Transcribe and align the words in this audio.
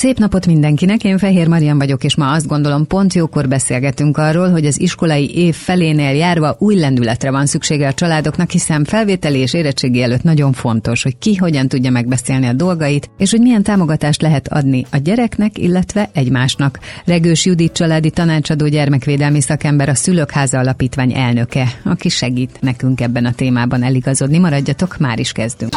Szép 0.00 0.18
napot 0.18 0.46
mindenkinek, 0.46 1.04
én 1.04 1.18
Fehér 1.18 1.48
Marian 1.48 1.78
vagyok, 1.78 2.04
és 2.04 2.16
ma 2.16 2.30
azt 2.30 2.46
gondolom 2.46 2.86
pont 2.86 3.14
jókor 3.14 3.48
beszélgetünk 3.48 4.16
arról, 4.16 4.50
hogy 4.50 4.66
az 4.66 4.80
iskolai 4.80 5.36
év 5.36 5.54
felénél 5.54 6.14
járva 6.14 6.56
új 6.58 6.74
lendületre 6.74 7.30
van 7.30 7.46
szüksége 7.46 7.88
a 7.88 7.92
családoknak, 7.92 8.50
hiszen 8.50 8.84
felvételi 8.84 9.38
és 9.38 9.54
érettségi 9.54 10.02
előtt 10.02 10.22
nagyon 10.22 10.52
fontos, 10.52 11.02
hogy 11.02 11.18
ki 11.18 11.36
hogyan 11.36 11.68
tudja 11.68 11.90
megbeszélni 11.90 12.46
a 12.46 12.52
dolgait, 12.52 13.10
és 13.18 13.30
hogy 13.30 13.40
milyen 13.40 13.62
támogatást 13.62 14.22
lehet 14.22 14.48
adni 14.48 14.86
a 14.90 14.96
gyereknek, 14.96 15.58
illetve 15.58 16.10
egymásnak. 16.12 16.78
Regős 17.04 17.44
Judit 17.44 17.72
családi 17.72 18.10
tanácsadó 18.10 18.66
gyermekvédelmi 18.66 19.40
szakember 19.40 19.88
a 19.88 19.94
Szülőkháza 19.94 20.58
Alapítvány 20.58 21.12
elnöke, 21.14 21.72
aki 21.84 22.08
segít 22.08 22.58
nekünk 22.60 23.00
ebben 23.00 23.24
a 23.24 23.32
témában 23.32 23.82
eligazodni. 23.82 24.38
Maradjatok, 24.38 24.98
már 24.98 25.18
is 25.18 25.32
kezdünk. 25.32 25.76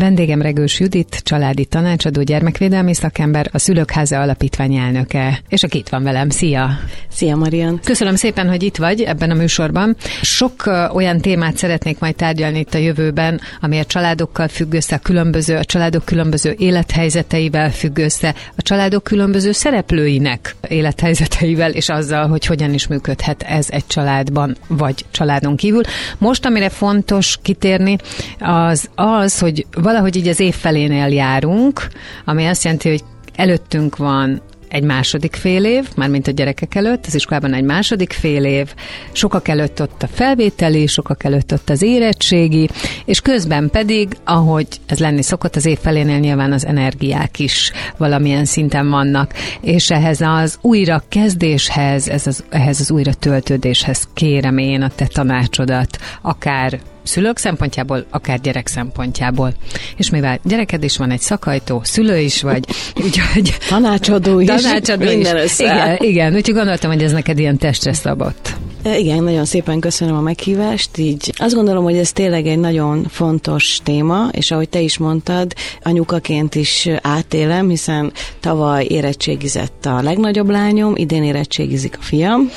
Vendégem 0.00 0.42
Regős 0.42 0.80
Judit, 0.80 1.20
családi 1.22 1.64
tanácsadó, 1.64 2.22
gyermekvédelmi 2.22 2.94
szakember, 2.94 3.48
a 3.52 3.58
Szülőkháza 3.58 4.20
Alapítvány 4.20 4.74
elnöke, 4.74 5.40
és 5.48 5.62
aki 5.62 5.78
itt 5.78 5.88
van 5.88 6.02
velem. 6.02 6.30
Szia! 6.30 6.70
Szia, 7.08 7.36
Marian! 7.36 7.80
Köszönöm 7.84 8.14
szépen, 8.14 8.48
hogy 8.48 8.62
itt 8.62 8.76
vagy 8.76 9.00
ebben 9.00 9.30
a 9.30 9.34
műsorban. 9.34 9.96
Sok 10.22 10.70
olyan 10.92 11.20
témát 11.20 11.56
szeretnék 11.56 11.98
majd 11.98 12.14
tárgyalni 12.14 12.58
itt 12.58 12.74
a 12.74 12.78
jövőben, 12.78 13.40
ami 13.60 13.78
a 13.78 13.84
családokkal 13.84 14.48
függ 14.48 14.72
össze, 14.72 14.94
a 14.94 14.98
különböző, 14.98 15.56
a 15.56 15.64
családok 15.64 16.04
különböző 16.04 16.54
élethelyzeteivel 16.58 17.70
függ 17.70 17.98
össze, 17.98 18.34
a 18.56 18.62
családok 18.62 19.04
különböző 19.04 19.52
szereplőinek 19.52 20.56
élethelyzeteivel, 20.68 21.70
és 21.70 21.88
azzal, 21.88 22.28
hogy 22.28 22.46
hogyan 22.46 22.74
is 22.74 22.86
működhet 22.86 23.42
ez 23.42 23.66
egy 23.70 23.86
családban, 23.86 24.56
vagy 24.66 25.04
családon 25.10 25.56
kívül. 25.56 25.82
Most, 26.18 26.46
amire 26.46 26.68
fontos 26.68 27.38
kitérni, 27.42 27.96
az 28.38 28.88
az, 28.94 29.38
hogy 29.38 29.66
valahogy 29.90 30.16
így 30.16 30.28
az 30.28 30.40
év 30.40 30.54
felénél 30.54 31.06
járunk, 31.06 31.88
ami 32.24 32.46
azt 32.46 32.64
jelenti, 32.64 32.88
hogy 32.88 33.04
előttünk 33.34 33.96
van 33.96 34.42
egy 34.68 34.82
második 34.82 35.34
fél 35.34 35.64
év, 35.64 35.88
mármint 35.96 36.26
a 36.26 36.30
gyerekek 36.30 36.74
előtt, 36.74 37.06
az 37.06 37.14
iskolában 37.14 37.54
egy 37.54 37.64
második 37.64 38.12
fél 38.12 38.44
év, 38.44 38.74
sokak 39.12 39.48
előtt 39.48 39.82
ott 39.82 40.02
a 40.02 40.06
felvételi, 40.06 40.86
sokak 40.86 41.24
előtt 41.24 41.52
ott 41.52 41.70
az 41.70 41.82
érettségi, 41.82 42.68
és 43.04 43.20
közben 43.20 43.70
pedig, 43.70 44.16
ahogy 44.24 44.66
ez 44.86 44.98
lenni 44.98 45.22
szokott, 45.22 45.56
az 45.56 45.66
év 45.66 45.78
felénél 45.78 46.18
nyilván 46.18 46.52
az 46.52 46.66
energiák 46.66 47.38
is 47.38 47.72
valamilyen 47.96 48.44
szinten 48.44 48.90
vannak, 48.90 49.34
és 49.60 49.90
ehhez 49.90 50.20
az 50.20 50.58
újra 50.60 51.02
kezdéshez, 51.08 52.08
ez 52.08 52.26
az, 52.26 52.44
ehhez 52.50 52.80
az 52.80 52.90
újra 52.90 53.14
töltődéshez 53.14 54.08
kérem 54.14 54.58
én 54.58 54.82
a 54.82 54.88
te 54.88 55.06
tanácsodat, 55.06 55.98
akár 56.22 56.80
szülők 57.02 57.38
szempontjából, 57.38 58.04
akár 58.10 58.40
gyerek 58.40 58.66
szempontjából. 58.66 59.52
És 59.96 60.10
mivel 60.10 60.38
gyereked 60.44 60.84
is 60.84 60.96
van 60.96 61.10
egy 61.10 61.20
szakajtó, 61.20 61.80
szülő 61.84 62.18
is 62.18 62.42
vagy, 62.42 62.64
úgyhogy... 63.04 63.56
Tanácsadó 63.68 64.40
is. 64.40 64.46
Tanácsadó 64.46 65.04
minden 65.04 65.36
is. 65.36 65.42
Össze. 65.42 65.64
Igen, 65.64 65.96
igen, 66.00 66.34
úgyhogy 66.34 66.54
gondoltam, 66.54 66.90
hogy 66.90 67.02
ez 67.02 67.12
neked 67.12 67.38
ilyen 67.38 67.56
testre 67.56 67.92
szabott. 67.92 68.54
E, 68.82 68.98
igen, 68.98 69.22
nagyon 69.22 69.44
szépen 69.44 69.80
köszönöm 69.80 70.16
a 70.16 70.20
meghívást. 70.20 70.98
Így 70.98 71.32
azt 71.36 71.54
gondolom, 71.54 71.84
hogy 71.84 71.96
ez 71.96 72.12
tényleg 72.12 72.46
egy 72.46 72.58
nagyon 72.58 73.06
fontos 73.08 73.78
téma, 73.82 74.28
és 74.32 74.50
ahogy 74.50 74.68
te 74.68 74.80
is 74.80 74.98
mondtad, 74.98 75.54
anyukaként 75.82 76.54
is 76.54 76.88
átélem, 77.02 77.68
hiszen 77.68 78.12
tavaly 78.40 78.86
érettségizett 78.88 79.86
a 79.86 80.02
legnagyobb 80.02 80.50
lányom, 80.50 80.96
idén 80.96 81.22
érettségizik 81.22 81.96
a 82.00 82.02
fiam, 82.02 82.50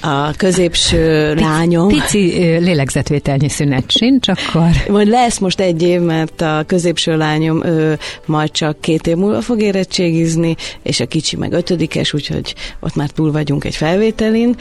a 0.00 0.32
középső 0.36 1.34
lányom. 1.34 1.88
Pici 1.88 2.20
lélegzetvételnyi 2.58 3.48
szünet 3.48 3.90
sincs, 3.90 4.28
akkor... 4.28 4.68
Majd 4.88 5.08
lesz 5.08 5.38
most 5.38 5.60
egy 5.60 5.82
év, 5.82 6.00
mert 6.00 6.40
a 6.40 6.64
középső 6.66 7.16
lányom 7.16 7.64
ő 7.64 7.98
majd 8.26 8.50
csak 8.50 8.80
két 8.80 9.06
év 9.06 9.16
múlva 9.16 9.40
fog 9.40 9.60
érettségizni, 9.62 10.56
és 10.82 11.00
a 11.00 11.06
kicsi 11.06 11.36
meg 11.36 11.52
ötödikes, 11.52 12.12
úgyhogy 12.12 12.54
ott 12.80 12.94
már 12.94 13.10
túl 13.10 13.32
vagyunk 13.32 13.64
egy 13.64 13.76
felvételin. 13.76 14.56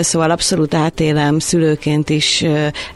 Szóval 0.00 0.30
abszolút 0.30 0.74
átélem 0.74 1.38
szülőként 1.38 2.10
is 2.10 2.44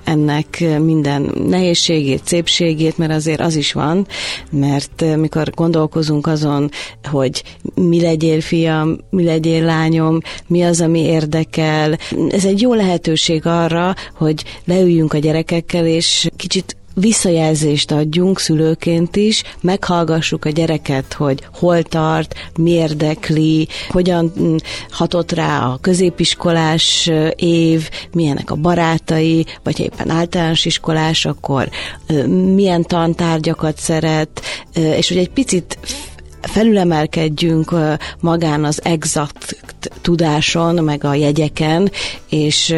ennek 0.04 0.64
minden 0.78 1.32
nehézségét, 1.48 2.20
szépségét, 2.24 2.98
mert 2.98 3.12
azért 3.12 3.40
az 3.40 3.56
is 3.56 3.72
van, 3.72 4.06
mert 4.50 5.04
mikor 5.16 5.50
gondolkozunk 5.50 6.26
azon, 6.26 6.70
hogy 7.02 7.42
mi 7.74 8.00
legyél 8.00 8.40
fiam, 8.40 8.98
mi 9.10 9.24
legyél 9.24 9.64
lányom, 9.64 10.18
mi 10.46 10.62
az, 10.62 10.80
ami 10.80 11.00
érdekel, 11.00 11.54
gyerekekkel. 11.56 11.98
Ez 12.30 12.44
egy 12.44 12.60
jó 12.60 12.74
lehetőség 12.74 13.46
arra, 13.46 13.94
hogy 14.14 14.44
leüljünk 14.64 15.12
a 15.12 15.18
gyerekekkel, 15.18 15.86
és 15.86 16.28
kicsit 16.36 16.76
visszajelzést 17.00 17.90
adjunk 17.90 18.40
szülőként 18.40 19.16
is, 19.16 19.42
meghallgassuk 19.60 20.44
a 20.44 20.50
gyereket, 20.50 21.12
hogy 21.12 21.42
hol 21.58 21.82
tart, 21.82 22.34
mi 22.58 22.70
érdekli, 22.70 23.68
hogyan 23.88 24.32
mm, 24.40 24.56
hatott 24.90 25.32
rá 25.32 25.66
a 25.66 25.78
középiskolás 25.80 27.10
év, 27.36 27.90
milyenek 28.12 28.50
a 28.50 28.54
barátai, 28.54 29.46
vagy 29.62 29.80
éppen 29.80 30.10
általános 30.10 30.64
iskolás, 30.64 31.24
akkor 31.24 31.68
milyen 32.54 32.82
tantárgyakat 32.82 33.78
szeret, 33.78 34.40
és 34.74 35.08
hogy 35.08 35.18
egy 35.18 35.30
picit 35.30 35.78
felülemelkedjünk 36.40 37.74
magán 38.20 38.64
az 38.64 38.80
exakt 38.84 39.56
tudáson, 40.02 40.74
meg 40.74 41.04
a 41.04 41.14
jegyeken, 41.14 41.90
és 42.28 42.74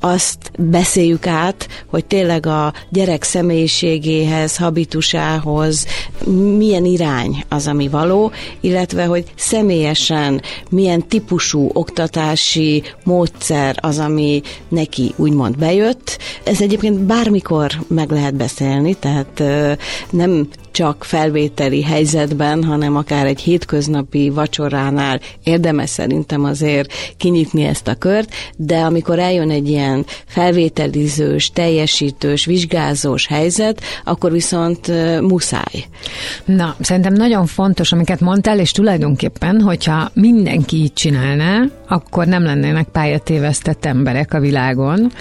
azt 0.00 0.50
beszéljük 0.58 1.26
át, 1.26 1.68
hogy 1.86 2.04
tényleg 2.04 2.46
a 2.46 2.72
gyerek 2.88 3.22
személyiségéhez, 3.22 4.56
habitusához 4.56 5.86
milyen 6.56 6.84
irány 6.84 7.44
az, 7.48 7.66
ami 7.66 7.88
való, 7.88 8.32
illetve 8.60 9.04
hogy 9.04 9.24
személyesen 9.36 10.42
milyen 10.70 11.08
típusú 11.08 11.70
oktatási 11.72 12.82
módszer 13.04 13.76
az, 13.80 13.98
ami 13.98 14.42
neki 14.68 15.12
úgymond 15.16 15.58
bejött. 15.58 16.18
Ez 16.44 16.60
egyébként 16.60 16.98
bármikor 16.98 17.70
meg 17.86 18.10
lehet 18.10 18.34
beszélni, 18.34 18.94
tehát 18.94 19.42
nem 20.10 20.48
csak 20.70 21.04
felvételi 21.04 21.82
helyzetben, 21.82 22.64
hanem 22.64 22.96
akár 22.96 23.26
egy 23.26 23.40
hétköznapi 23.40 24.30
vacsoránál 24.30 25.20
érdemes 25.42 25.90
szerintem 25.90 26.44
azért 26.52 26.92
kinyitni 27.16 27.64
ezt 27.64 27.88
a 27.88 27.94
kört, 27.94 28.34
de 28.56 28.78
amikor 28.78 29.18
eljön 29.18 29.50
egy 29.50 29.68
ilyen 29.68 30.04
felvételizős, 30.26 31.50
teljesítős, 31.50 32.44
vizsgázós 32.44 33.26
helyzet, 33.26 33.80
akkor 34.04 34.32
viszont 34.32 34.86
muszáj. 35.20 35.84
Na, 36.44 36.76
szerintem 36.80 37.12
nagyon 37.12 37.46
fontos, 37.46 37.92
amiket 37.92 38.20
mondtál, 38.20 38.58
és 38.58 38.70
tulajdonképpen, 38.70 39.60
hogyha 39.60 40.10
mindenki 40.14 40.76
így 40.76 40.92
csinálná, 40.92 41.64
akkor 41.88 42.26
nem 42.26 42.42
lennének 42.42 42.88
pályatévesztett 42.88 43.84
emberek 43.84 44.34
a 44.34 44.40
világon, 44.40 45.12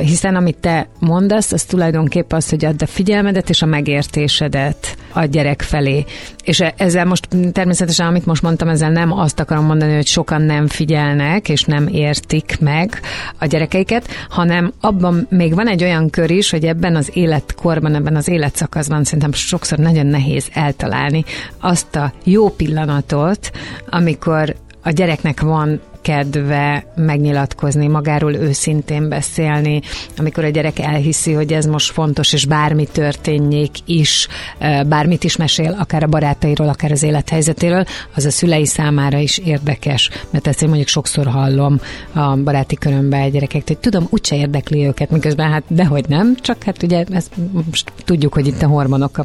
hiszen 0.00 0.36
amit 0.36 0.56
te 0.56 0.88
mondasz, 0.98 1.52
az 1.52 1.64
tulajdonképpen 1.64 2.38
az, 2.38 2.48
hogy 2.48 2.64
add 2.64 2.82
a 2.82 2.86
figyelmedet 2.86 3.48
és 3.48 3.62
a 3.62 3.66
megértésedet 3.66 4.96
a 5.12 5.24
gyerek 5.24 5.62
felé. 5.62 6.04
És 6.42 6.60
e- 6.60 6.74
ezzel 6.76 7.04
most 7.04 7.28
természetesen, 7.52 8.06
amit 8.06 8.26
most 8.26 8.42
mondtam, 8.42 8.68
ezzel 8.68 8.90
nem 8.90 9.12
azt 9.12 9.40
akarom 9.40 9.64
mondani, 9.64 9.94
hogy 9.94 10.06
sokan 10.06 10.42
nem 10.42 10.66
figyelnek, 10.66 11.48
és 11.48 11.64
nem 11.64 11.86
értik 11.86 12.56
meg 12.60 13.00
a 13.38 13.46
gyerekeiket, 13.46 14.08
hanem 14.28 14.72
abban 14.80 15.26
még 15.30 15.54
van 15.54 15.68
egy 15.68 15.82
olyan 15.82 16.10
kör 16.10 16.30
is, 16.30 16.50
hogy 16.50 16.64
ebben 16.64 16.96
az 16.96 17.10
életkorban, 17.12 17.94
ebben 17.94 18.16
az 18.16 18.28
életszakaszban 18.28 19.04
szerintem 19.04 19.32
sokszor 19.32 19.78
nagyon 19.78 20.06
nehéz 20.06 20.48
eltalálni 20.52 21.24
azt 21.60 21.96
a 21.96 22.12
jó 22.24 22.48
pillanatot, 22.48 23.50
amikor 23.90 24.56
a 24.82 24.90
gyereknek 24.90 25.40
van 25.40 25.80
kedve 26.02 26.84
megnyilatkozni, 26.94 27.86
magáról 27.86 28.34
őszintén 28.34 29.08
beszélni, 29.08 29.80
amikor 30.16 30.44
a 30.44 30.48
gyerek 30.48 30.78
elhiszi, 30.78 31.32
hogy 31.32 31.52
ez 31.52 31.66
most 31.66 31.92
fontos, 31.92 32.32
és 32.32 32.46
bármi 32.46 32.86
történjék 32.92 33.70
is, 33.84 34.28
bármit 34.86 35.24
is 35.24 35.36
mesél, 35.36 35.76
akár 35.78 36.02
a 36.02 36.06
barátairól, 36.06 36.68
akár 36.68 36.92
az 36.92 37.02
élethelyzetéről, 37.02 37.84
az 38.14 38.24
a 38.24 38.30
szülei 38.30 38.66
számára 38.66 39.18
is 39.18 39.38
érdekes, 39.38 40.10
mert 40.30 40.46
ezt 40.46 40.62
én 40.62 40.68
mondjuk 40.68 40.88
sokszor 40.88 41.26
hallom 41.26 41.80
a 42.12 42.36
baráti 42.36 42.76
körömben 42.76 43.20
egy 43.20 43.32
gyerekek, 43.32 43.62
hogy 43.66 43.78
tudom, 43.78 44.06
úgyse 44.10 44.36
érdekli 44.36 44.86
őket, 44.86 45.10
miközben 45.10 45.50
hát 45.50 45.62
dehogy 45.68 46.04
nem, 46.08 46.36
csak 46.40 46.62
hát 46.62 46.82
ugye 46.82 47.04
ezt 47.10 47.32
most 47.70 47.92
tudjuk, 48.04 48.34
hogy 48.34 48.46
itt 48.46 48.62
a 48.62 48.66
hormonok 48.66 49.20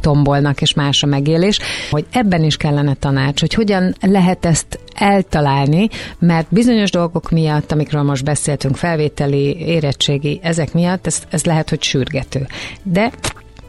tombolnak, 0.00 0.60
és 0.60 0.74
más 0.74 1.02
a 1.02 1.06
megélés, 1.06 1.58
hogy 1.90 2.06
ebben 2.10 2.44
is 2.44 2.56
kellene 2.56 2.94
tanács, 2.94 3.40
hogy 3.40 3.54
hogyan 3.54 3.94
lehet 4.00 4.44
ezt 4.44 4.78
eltalálni, 4.94 5.88
mert 6.18 6.46
bizonyos 6.50 6.90
dolgok 6.90 7.30
miatt, 7.30 7.72
amikről 7.72 8.02
most 8.02 8.24
beszéltünk, 8.24 8.76
felvételi, 8.76 9.56
érettségi, 9.56 10.40
ezek 10.42 10.72
miatt 10.72 11.06
ez, 11.06 11.22
ez 11.30 11.44
lehet, 11.44 11.68
hogy 11.68 11.82
sürgető. 11.82 12.46
De 12.82 13.10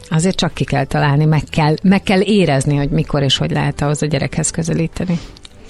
azért 0.09 0.35
csak 0.35 0.53
ki 0.53 0.63
kell 0.63 0.85
találni, 0.85 1.25
meg 1.25 1.43
kell, 1.49 1.75
meg 1.83 2.03
kell 2.03 2.21
érezni, 2.21 2.75
hogy 2.75 2.89
mikor 2.89 3.21
és 3.23 3.37
hogy 3.37 3.51
lehet 3.51 3.81
ahhoz 3.81 4.01
a 4.01 4.05
gyerekhez 4.05 4.49
közelíteni. 4.49 5.19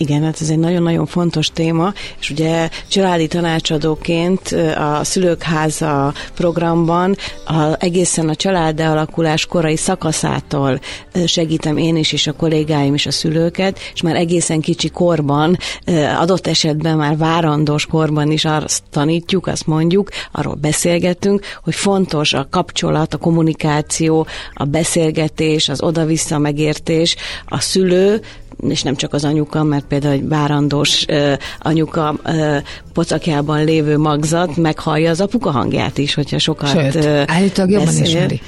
Igen, 0.02 0.24
hát 0.24 0.42
ez 0.42 0.50
egy 0.50 0.60
nagyon-nagyon 0.60 1.06
fontos 1.06 1.48
téma, 1.48 1.94
és 2.20 2.30
ugye 2.30 2.70
családi 2.88 3.28
tanácsadóként 3.28 4.56
a 4.78 5.04
Szülők 5.04 5.44
Háza 5.44 6.14
programban 6.36 7.16
a, 7.46 7.76
egészen 7.80 8.30
a 8.30 8.36
család 8.36 8.80
alakulás 8.80 9.46
korai 9.46 9.76
szakaszától 9.78 10.80
segítem 11.26 11.78
én 11.78 11.96
is, 11.96 12.12
és 12.12 12.28
a 12.28 12.32
kollégáim 12.32 12.94
is 12.94 13.06
a 13.06 13.12
szülőket, 13.12 13.80
és 13.94 14.02
már 14.02 14.16
egészen 14.16 14.62
kicsi 14.62 14.90
korban, 14.90 15.58
adott 16.20 16.48
esetben 16.48 16.98
már 16.98 17.18
várandós 17.18 17.86
korban 17.86 18.32
is 18.32 18.46
azt 18.46 18.84
tanítjuk, 18.90 19.48
azt 19.48 19.68
mondjuk, 19.68 20.10
arról 20.32 20.56
beszélgetünk, 20.56 21.46
hogy 21.64 21.76
fontos 21.76 22.34
a 22.34 22.48
kapcsolat, 22.50 23.14
a 23.14 23.18
kommunikáció, 23.18 24.28
a 24.54 24.64
beszélgetés, 24.64 25.70
az 25.70 25.82
oda-vissza 25.82 26.38
megértés, 26.38 27.16
a 27.46 27.60
szülő 27.60 28.22
és 28.68 28.82
nem 28.82 28.96
csak 28.96 29.14
az 29.14 29.26
anyuka, 29.26 29.64
mert 29.64 29.86
például 29.86 30.14
egy 30.14 30.28
várandós 30.28 31.06
uh, 31.10 31.34
anyuka 31.60 32.16
pocakjában 32.94 33.64
lévő 33.64 33.98
magzat 33.98 34.56
meghallja 34.56 35.10
az 35.10 35.22
apuka 35.22 35.52
hangját 35.52 35.98
is, 35.98 36.14
hogyha 36.14 36.40
sokat 36.40 36.70
Sőt, 36.70 37.06
állítólag 37.26 37.72
jobban 37.72 37.86
beszél. 37.86 38.06
ismeri. 38.06 38.42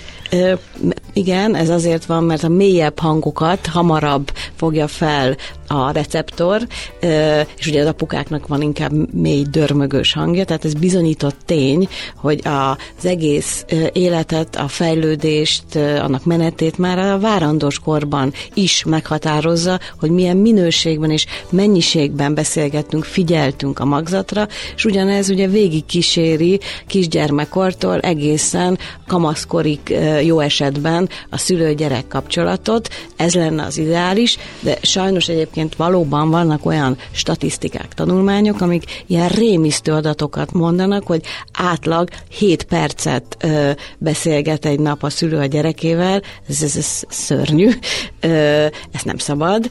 Igen, 1.14 1.56
ez 1.56 1.70
azért 1.70 2.06
van, 2.06 2.24
mert 2.24 2.44
a 2.44 2.50
mélyebb 2.50 3.00
hangokat 3.00 3.68
hamarabb 3.68 4.32
fogja 4.56 4.88
fel 4.88 5.36
a 5.68 5.92
receptor, 5.92 6.68
és 7.58 7.68
ugye 7.68 7.82
az 7.82 7.88
apukáknak 7.88 8.48
van 8.48 8.62
inkább 8.62 9.14
mély 9.14 9.46
dörmögős 9.52 10.14
hangja, 10.14 10.46
tehát 10.46 10.66
ez 10.66 10.74
bizonyított 10.74 11.38
tény, 11.46 11.88
hogy 12.16 12.42
az 12.44 13.06
egész 13.06 13.66
életet, 13.94 14.56
a 14.56 14.68
fejlődést, 14.68 15.76
annak 15.76 16.26
menetét 16.26 16.78
már 16.78 17.00
a 17.00 17.20
várandós 17.20 17.80
korban 17.80 18.34
is 18.54 18.84
meghatározza, 18.84 19.80
hogy 20.00 20.10
milyen 20.10 20.38
minőségben 20.38 21.12
és 21.12 21.26
mennyiségben 21.50 22.34
beszélgettünk, 22.34 23.04
figyeltünk 23.04 23.80
a 23.80 23.86
magzatra, 23.86 24.48
és 24.76 24.86
ugyanez 24.86 25.30
ugye 25.30 25.48
végig 25.48 25.86
kíséri 25.86 26.60
kisgyermekkortól 26.88 28.00
egészen 28.00 28.78
kamaszkorig 29.08 29.80
jó 30.24 30.40
esetben 30.40 31.10
a 31.30 31.38
szülő-gyerek 31.38 32.08
kapcsolatot, 32.08 32.90
ez 33.16 33.34
lenne 33.34 33.64
az 33.64 33.78
ideális, 33.78 34.38
de 34.60 34.78
sajnos 34.82 35.28
egyébként 35.28 35.52
valóban 35.76 36.30
vannak 36.30 36.66
olyan 36.66 36.98
statisztikák, 37.12 37.94
tanulmányok, 37.94 38.62
amik 38.62 39.04
ilyen 39.08 39.30
rémisztő 39.30 39.92
adatokat 39.92 40.52
mondanak, 40.52 41.08
hogy 41.08 41.22
átlag 41.52 42.10
7 42.30 42.64
percet 42.64 43.38
ö, 43.40 43.72
beszélget 43.98 44.66
egy 44.66 44.80
nap 44.80 45.04
a 45.04 45.10
szülő 45.10 45.38
a 45.38 45.46
gyerekével, 45.46 46.22
ez, 46.50 46.62
ez, 46.62 46.76
ez 46.76 47.04
szörnyű, 47.08 47.70
ö, 48.20 48.66
ezt 48.92 49.06
nem 49.06 49.18
szabad, 49.18 49.70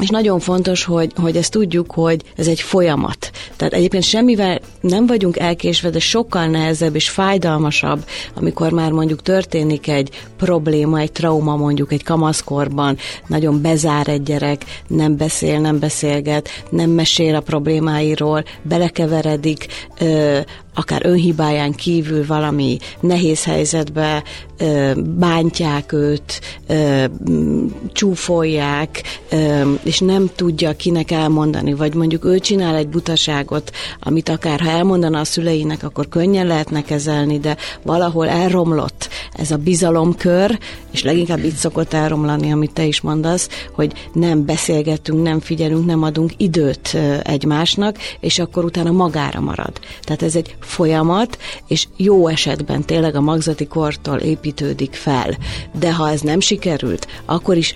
és 0.00 0.08
nagyon 0.08 0.40
fontos, 0.40 0.84
hogy, 0.84 1.12
hogy 1.16 1.36
ezt 1.36 1.50
tudjuk, 1.50 1.90
hogy 1.90 2.22
ez 2.36 2.46
egy 2.46 2.60
folyamat. 2.60 3.30
Tehát 3.56 3.72
egyébként 3.72 4.02
semmivel 4.02 4.60
nem 4.80 5.06
vagyunk 5.06 5.38
elkésve, 5.38 5.90
de 5.90 5.98
sokkal 5.98 6.46
nehezebb 6.46 6.94
és 6.94 7.08
fájdalmasabb, 7.08 8.04
amikor 8.34 8.72
már 8.72 8.90
mondjuk 8.90 9.22
történik 9.22 9.88
egy 9.88 10.10
probléma, 10.36 10.98
egy 10.98 11.12
trauma 11.12 11.56
mondjuk 11.56 11.92
egy 11.92 12.04
kamaszkorban, 12.04 12.96
nagyon 13.26 13.62
bezár 13.62 14.08
egy 14.08 14.22
gyerek, 14.22 14.64
nem 14.86 15.16
beszél, 15.16 15.60
nem 15.60 15.78
beszélget, 15.78 16.48
nem 16.70 16.90
mesél 16.90 17.34
a 17.34 17.40
problémáiról, 17.40 18.44
belekeveredik, 18.62 19.66
akár 20.78 21.06
önhibáján 21.06 21.72
kívül 21.72 22.26
valami 22.26 22.78
nehéz 23.00 23.44
helyzetbe 23.44 24.22
bántják 24.96 25.92
őt, 25.92 26.40
csúfolják, 27.92 29.02
és 29.82 29.98
nem 29.98 30.30
tudja 30.36 30.76
kinek 30.76 31.10
elmondani, 31.10 31.74
vagy 31.74 31.94
mondjuk 31.94 32.24
ő 32.24 32.38
csinál 32.38 32.76
egy 32.76 32.88
butaságot, 32.88 33.70
amit 34.00 34.28
akár 34.28 34.60
ha 34.60 34.70
elmondana 34.70 35.20
a 35.20 35.24
szüleinek, 35.24 35.82
akkor 35.82 36.08
könnyen 36.08 36.46
lehetne 36.46 36.82
kezelni, 36.82 37.38
de 37.38 37.56
valahol 37.82 38.28
elromlott 38.28 39.08
ez 39.32 39.50
a 39.50 39.56
bizalomkör, 39.56 40.58
és 40.90 41.02
leginkább 41.02 41.44
itt 41.44 41.56
szokott 41.56 41.92
elromlani, 41.92 42.52
amit 42.52 42.72
te 42.72 42.84
is 42.84 43.00
mondasz, 43.00 43.48
hogy 43.72 43.92
nem 44.12 44.44
beszélgetünk, 44.44 45.22
nem 45.22 45.40
figyelünk, 45.40 45.86
nem 45.86 46.02
adunk 46.02 46.32
időt 46.36 46.96
egymásnak, 47.22 47.96
és 48.20 48.38
akkor 48.38 48.64
utána 48.64 48.90
magára 48.90 49.40
marad. 49.40 49.72
Tehát 50.02 50.22
ez 50.22 50.36
egy 50.36 50.56
folyamat, 50.68 51.38
és 51.66 51.86
jó 51.96 52.28
esetben 52.28 52.84
tényleg 52.84 53.14
a 53.14 53.20
magzati 53.20 53.66
kortól 53.66 54.18
építődik 54.18 54.94
fel. 54.94 55.36
De 55.78 55.94
ha 55.94 56.10
ez 56.10 56.20
nem 56.20 56.40
sikerült, 56.40 57.06
akkor 57.24 57.56
is 57.56 57.74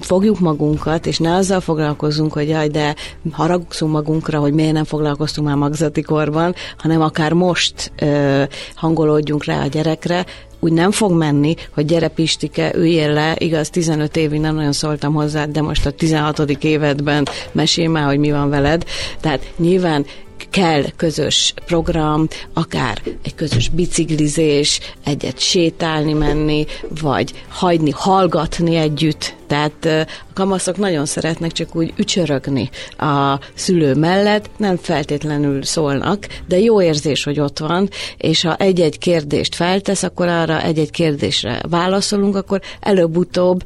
fogjuk 0.00 0.40
magunkat, 0.40 1.06
és 1.06 1.18
ne 1.18 1.34
azzal 1.34 1.60
foglalkozunk, 1.60 2.32
hogy 2.32 2.48
jaj, 2.48 2.68
de 2.68 2.94
haragszunk 3.32 3.92
magunkra, 3.92 4.38
hogy 4.38 4.52
miért 4.52 4.72
nem 4.72 4.84
foglalkoztunk 4.84 5.46
már 5.46 5.56
magzati 5.56 6.02
korban, 6.02 6.54
hanem 6.78 7.00
akár 7.00 7.32
most 7.32 7.92
ö, 7.98 8.42
hangolódjunk 8.74 9.44
rá 9.44 9.62
a 9.62 9.66
gyerekre, 9.66 10.26
úgy 10.60 10.72
nem 10.72 10.90
fog 10.90 11.12
menni, 11.12 11.54
hogy 11.74 11.84
gyere 11.84 12.08
Pistike, 12.08 12.72
üljél 12.74 13.12
le, 13.12 13.34
igaz, 13.38 13.70
15 13.70 14.16
évig 14.16 14.40
nem 14.40 14.54
nagyon 14.54 14.72
szóltam 14.72 15.14
hozzá, 15.14 15.44
de 15.44 15.60
most 15.60 15.86
a 15.86 15.90
16. 15.90 16.38
évedben 16.64 17.26
mesél 17.52 17.88
már, 17.88 18.04
hogy 18.06 18.18
mi 18.18 18.30
van 18.30 18.50
veled. 18.50 18.84
Tehát 19.20 19.52
nyilván 19.56 20.06
kell 20.50 20.84
közös 20.96 21.54
program, 21.66 22.28
akár 22.54 23.02
egy 23.22 23.34
közös 23.34 23.68
biciklizés, 23.68 24.80
egyet 25.04 25.38
sétálni 25.38 26.12
menni, 26.12 26.66
vagy 27.00 27.32
hagyni, 27.48 27.90
hallgatni 27.90 28.76
együtt. 28.76 29.34
Tehát 29.46 30.08
a 30.28 30.32
kamaszok 30.34 30.76
nagyon 30.76 31.06
szeretnek 31.06 31.52
csak 31.52 31.76
úgy 31.76 31.92
ücsörögni 31.96 32.70
a 32.98 33.38
szülő 33.54 33.94
mellett, 33.94 34.50
nem 34.56 34.76
feltétlenül 34.76 35.62
szólnak, 35.62 36.26
de 36.48 36.58
jó 36.58 36.82
érzés, 36.82 37.24
hogy 37.24 37.40
ott 37.40 37.58
van, 37.58 37.88
és 38.16 38.42
ha 38.42 38.56
egy-egy 38.56 38.98
kérdést 38.98 39.54
feltesz, 39.54 40.02
akkor 40.02 40.28
arra 40.28 40.62
egy-egy 40.62 40.90
kérdésre 40.90 41.60
válaszolunk, 41.68 42.36
akkor 42.36 42.60
előbb-utóbb 42.80 43.62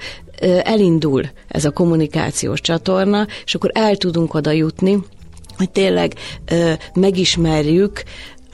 elindul 0.63 1.23
ez 1.49 1.65
a 1.65 1.71
kommunikációs 1.71 2.61
csatorna, 2.61 3.27
és 3.45 3.55
akkor 3.55 3.71
el 3.75 3.97
tudunk 3.97 4.35
oda 4.35 4.51
jutni, 4.51 4.99
hogy 5.57 5.71
tényleg 5.71 6.15
ö, 6.45 6.73
megismerjük 6.95 8.03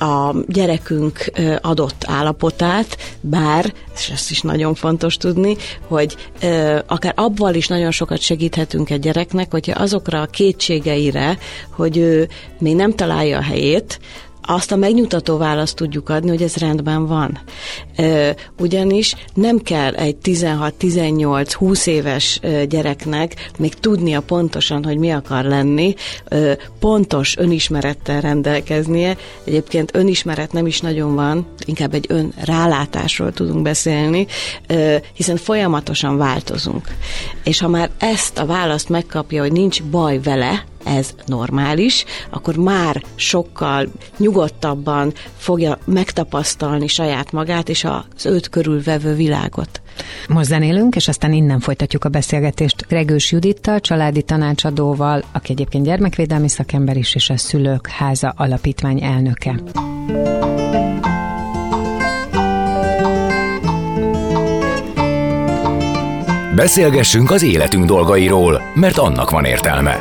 a 0.00 0.34
gyerekünk 0.46 1.30
adott 1.60 2.04
állapotát, 2.06 2.96
bár, 3.20 3.72
és 3.94 4.08
ezt 4.10 4.30
is 4.30 4.40
nagyon 4.40 4.74
fontos 4.74 5.16
tudni, 5.16 5.56
hogy 5.86 6.16
akár 6.86 7.12
abban 7.16 7.54
is 7.54 7.66
nagyon 7.66 7.90
sokat 7.90 8.20
segíthetünk 8.20 8.90
egy 8.90 9.00
gyereknek, 9.00 9.50
hogyha 9.50 9.80
azokra 9.80 10.20
a 10.20 10.26
kétségeire, 10.26 11.38
hogy 11.70 11.96
ő 11.96 12.28
még 12.58 12.74
nem 12.74 12.94
találja 12.94 13.38
a 13.38 13.42
helyét, 13.42 14.00
azt 14.42 14.72
a 14.72 14.76
megnyugtató 14.76 15.36
választ 15.36 15.76
tudjuk 15.76 16.08
adni, 16.08 16.28
hogy 16.28 16.42
ez 16.42 16.56
rendben 16.56 17.06
van. 17.06 17.38
Ugyanis 18.58 19.14
nem 19.34 19.58
kell 19.58 19.94
egy 19.94 20.16
16-18-20 20.22 21.86
éves 21.86 22.40
gyereknek 22.68 23.50
még 23.58 23.74
tudnia 23.74 24.20
pontosan, 24.20 24.84
hogy 24.84 24.96
mi 24.96 25.10
akar 25.10 25.44
lenni, 25.44 25.94
pontos 26.78 27.36
önismerettel 27.36 28.20
rendelkeznie. 28.20 29.16
Egyébként 29.44 29.94
önismeret 29.94 30.52
nem 30.52 30.66
is 30.66 30.80
nagyon 30.80 31.14
van, 31.14 31.46
inkább 31.66 31.94
egy 31.94 32.06
önrálátásról 32.08 33.32
tudunk 33.32 33.62
beszélni, 33.62 34.26
hiszen 35.14 35.36
folyamatosan 35.36 36.16
változunk. 36.16 36.88
És 37.44 37.60
ha 37.60 37.68
már 37.68 37.90
ezt 37.98 38.38
a 38.38 38.46
választ 38.46 38.88
megkapja, 38.88 39.42
hogy 39.42 39.52
nincs 39.52 39.82
baj 39.82 40.20
vele, 40.20 40.64
ez 40.84 41.14
normális, 41.26 42.04
akkor 42.30 42.56
már 42.56 43.02
sokkal 43.14 43.86
nyugodtabban 44.16 45.12
fogja 45.36 45.78
megtapasztalni 45.84 46.86
saját 46.86 47.32
magát 47.32 47.68
és 47.68 47.84
az 47.84 48.26
őt 48.26 48.48
körülvevő 48.48 49.14
világot. 49.14 49.80
Most 50.28 50.48
zenélünk, 50.48 50.96
és 50.96 51.08
aztán 51.08 51.32
innen 51.32 51.60
folytatjuk 51.60 52.04
a 52.04 52.08
beszélgetést 52.08 52.86
Regős 52.88 53.32
Judittal, 53.32 53.80
családi 53.80 54.22
tanácsadóval, 54.22 55.24
aki 55.32 55.52
egyébként 55.52 55.84
gyermekvédelmi 55.84 56.48
szakember 56.48 56.96
is, 56.96 57.14
és 57.14 57.30
a 57.30 57.36
Szülők 57.36 57.86
Háza 57.88 58.34
Alapítvány 58.36 59.02
elnöke. 59.02 59.60
Beszélgessünk 66.54 67.30
az 67.30 67.42
életünk 67.42 67.84
dolgairól, 67.84 68.62
mert 68.74 68.98
annak 68.98 69.30
van 69.30 69.44
értelme. 69.44 70.00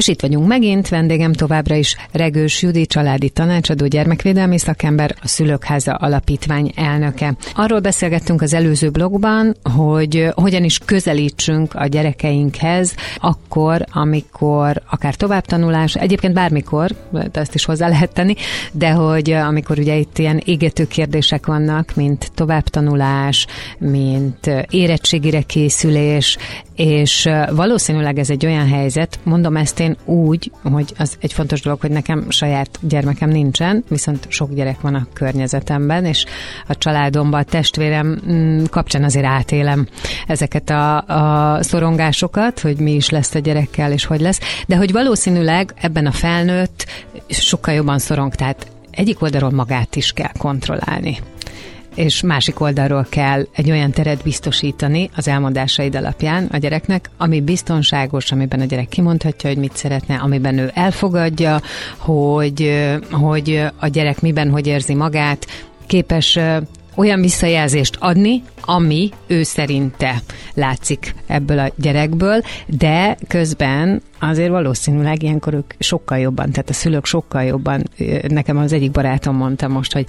És 0.00 0.08
itt 0.08 0.20
vagyunk 0.20 0.46
megint, 0.46 0.88
vendégem 0.88 1.32
továbbra 1.32 1.74
is 1.74 1.96
Regős 2.12 2.62
Judi, 2.62 2.86
családi 2.86 3.28
tanácsadó, 3.28 3.86
gyermekvédelmi 3.86 4.58
szakember, 4.58 5.14
a 5.22 5.28
Szülőkháza 5.28 5.94
Alapítvány 5.94 6.72
elnöke. 6.76 7.34
Arról 7.54 7.80
beszélgettünk 7.80 8.42
az 8.42 8.54
előző 8.54 8.90
blogban, 8.90 9.56
hogy 9.74 10.28
hogyan 10.34 10.64
is 10.64 10.78
közelítsünk 10.78 11.74
a 11.74 11.86
gyerekeinkhez, 11.86 12.94
akkor, 13.16 13.84
amikor 13.92 14.82
akár 14.90 15.14
továbbtanulás, 15.14 15.94
egyébként 15.94 16.34
bármikor, 16.34 16.90
de 17.10 17.40
ezt 17.40 17.54
is 17.54 17.64
hozzá 17.64 17.88
lehet 17.88 18.12
tenni, 18.12 18.34
de 18.72 18.90
hogy 18.90 19.30
amikor 19.30 19.78
ugye 19.78 19.96
itt 19.96 20.18
ilyen 20.18 20.42
égető 20.44 20.86
kérdések 20.86 21.46
vannak, 21.46 21.92
mint 21.94 22.30
továbbtanulás, 22.34 23.46
mint 23.78 24.50
érettségire 24.70 25.42
készülés, 25.42 26.36
és 26.80 27.28
valószínűleg 27.50 28.18
ez 28.18 28.30
egy 28.30 28.46
olyan 28.46 28.68
helyzet, 28.68 29.18
mondom 29.22 29.56
ezt 29.56 29.80
én 29.80 29.96
úgy, 30.04 30.50
hogy 30.62 30.94
az 30.98 31.16
egy 31.20 31.32
fontos 31.32 31.60
dolog, 31.60 31.80
hogy 31.80 31.90
nekem 31.90 32.30
saját 32.30 32.78
gyermekem 32.80 33.28
nincsen, 33.28 33.84
viszont 33.88 34.26
sok 34.28 34.54
gyerek 34.54 34.80
van 34.80 34.94
a 34.94 35.06
környezetemben, 35.12 36.04
és 36.04 36.24
a 36.68 36.76
családomban, 36.78 37.40
a 37.40 37.44
testvérem 37.44 38.20
mm, 38.30 38.64
kapcsán 38.70 39.04
azért 39.04 39.24
átélem 39.24 39.86
ezeket 40.26 40.70
a, 40.70 40.96
a 40.98 41.62
szorongásokat, 41.62 42.60
hogy 42.60 42.76
mi 42.76 42.92
is 42.92 43.10
lesz 43.10 43.34
a 43.34 43.38
gyerekkel, 43.38 43.92
és 43.92 44.04
hogy 44.04 44.20
lesz, 44.20 44.40
de 44.66 44.76
hogy 44.76 44.92
valószínűleg 44.92 45.74
ebben 45.80 46.06
a 46.06 46.12
felnőtt 46.12 46.86
sokkal 47.28 47.74
jobban 47.74 47.98
szorong, 47.98 48.34
tehát 48.34 48.66
egyik 48.90 49.22
oldalról 49.22 49.50
magát 49.50 49.96
is 49.96 50.12
kell 50.12 50.32
kontrollálni 50.38 51.18
és 51.94 52.22
másik 52.22 52.60
oldalról 52.60 53.06
kell 53.08 53.46
egy 53.52 53.70
olyan 53.70 53.90
teret 53.90 54.22
biztosítani 54.22 55.10
az 55.16 55.28
elmondásaid 55.28 55.96
alapján 55.96 56.48
a 56.52 56.56
gyereknek, 56.56 57.10
ami 57.16 57.40
biztonságos, 57.40 58.32
amiben 58.32 58.60
a 58.60 58.64
gyerek 58.64 58.88
kimondhatja, 58.88 59.48
hogy 59.50 59.58
mit 59.58 59.76
szeretne, 59.76 60.16
amiben 60.16 60.58
ő 60.58 60.70
elfogadja, 60.74 61.60
hogy, 61.96 62.88
hogy 63.10 63.64
a 63.78 63.86
gyerek 63.86 64.20
miben 64.20 64.50
hogy 64.50 64.66
érzi 64.66 64.94
magát, 64.94 65.46
képes 65.86 66.38
olyan 66.94 67.20
visszajelzést 67.20 67.96
adni, 67.98 68.42
ami 68.60 69.10
ő 69.26 69.42
szerinte 69.42 70.22
látszik 70.54 71.14
ebből 71.26 71.58
a 71.58 71.72
gyerekből, 71.76 72.42
de 72.66 73.16
közben 73.28 74.02
azért 74.20 74.50
valószínűleg 74.50 75.22
ilyenkor 75.22 75.54
ők 75.54 75.72
sokkal 75.78 76.18
jobban, 76.18 76.50
tehát 76.50 76.70
a 76.70 76.72
szülők 76.72 77.04
sokkal 77.04 77.42
jobban, 77.42 77.82
nekem 78.28 78.56
az 78.56 78.72
egyik 78.72 78.90
barátom 78.90 79.36
mondta 79.36 79.68
most, 79.68 79.92
hogy 79.92 80.06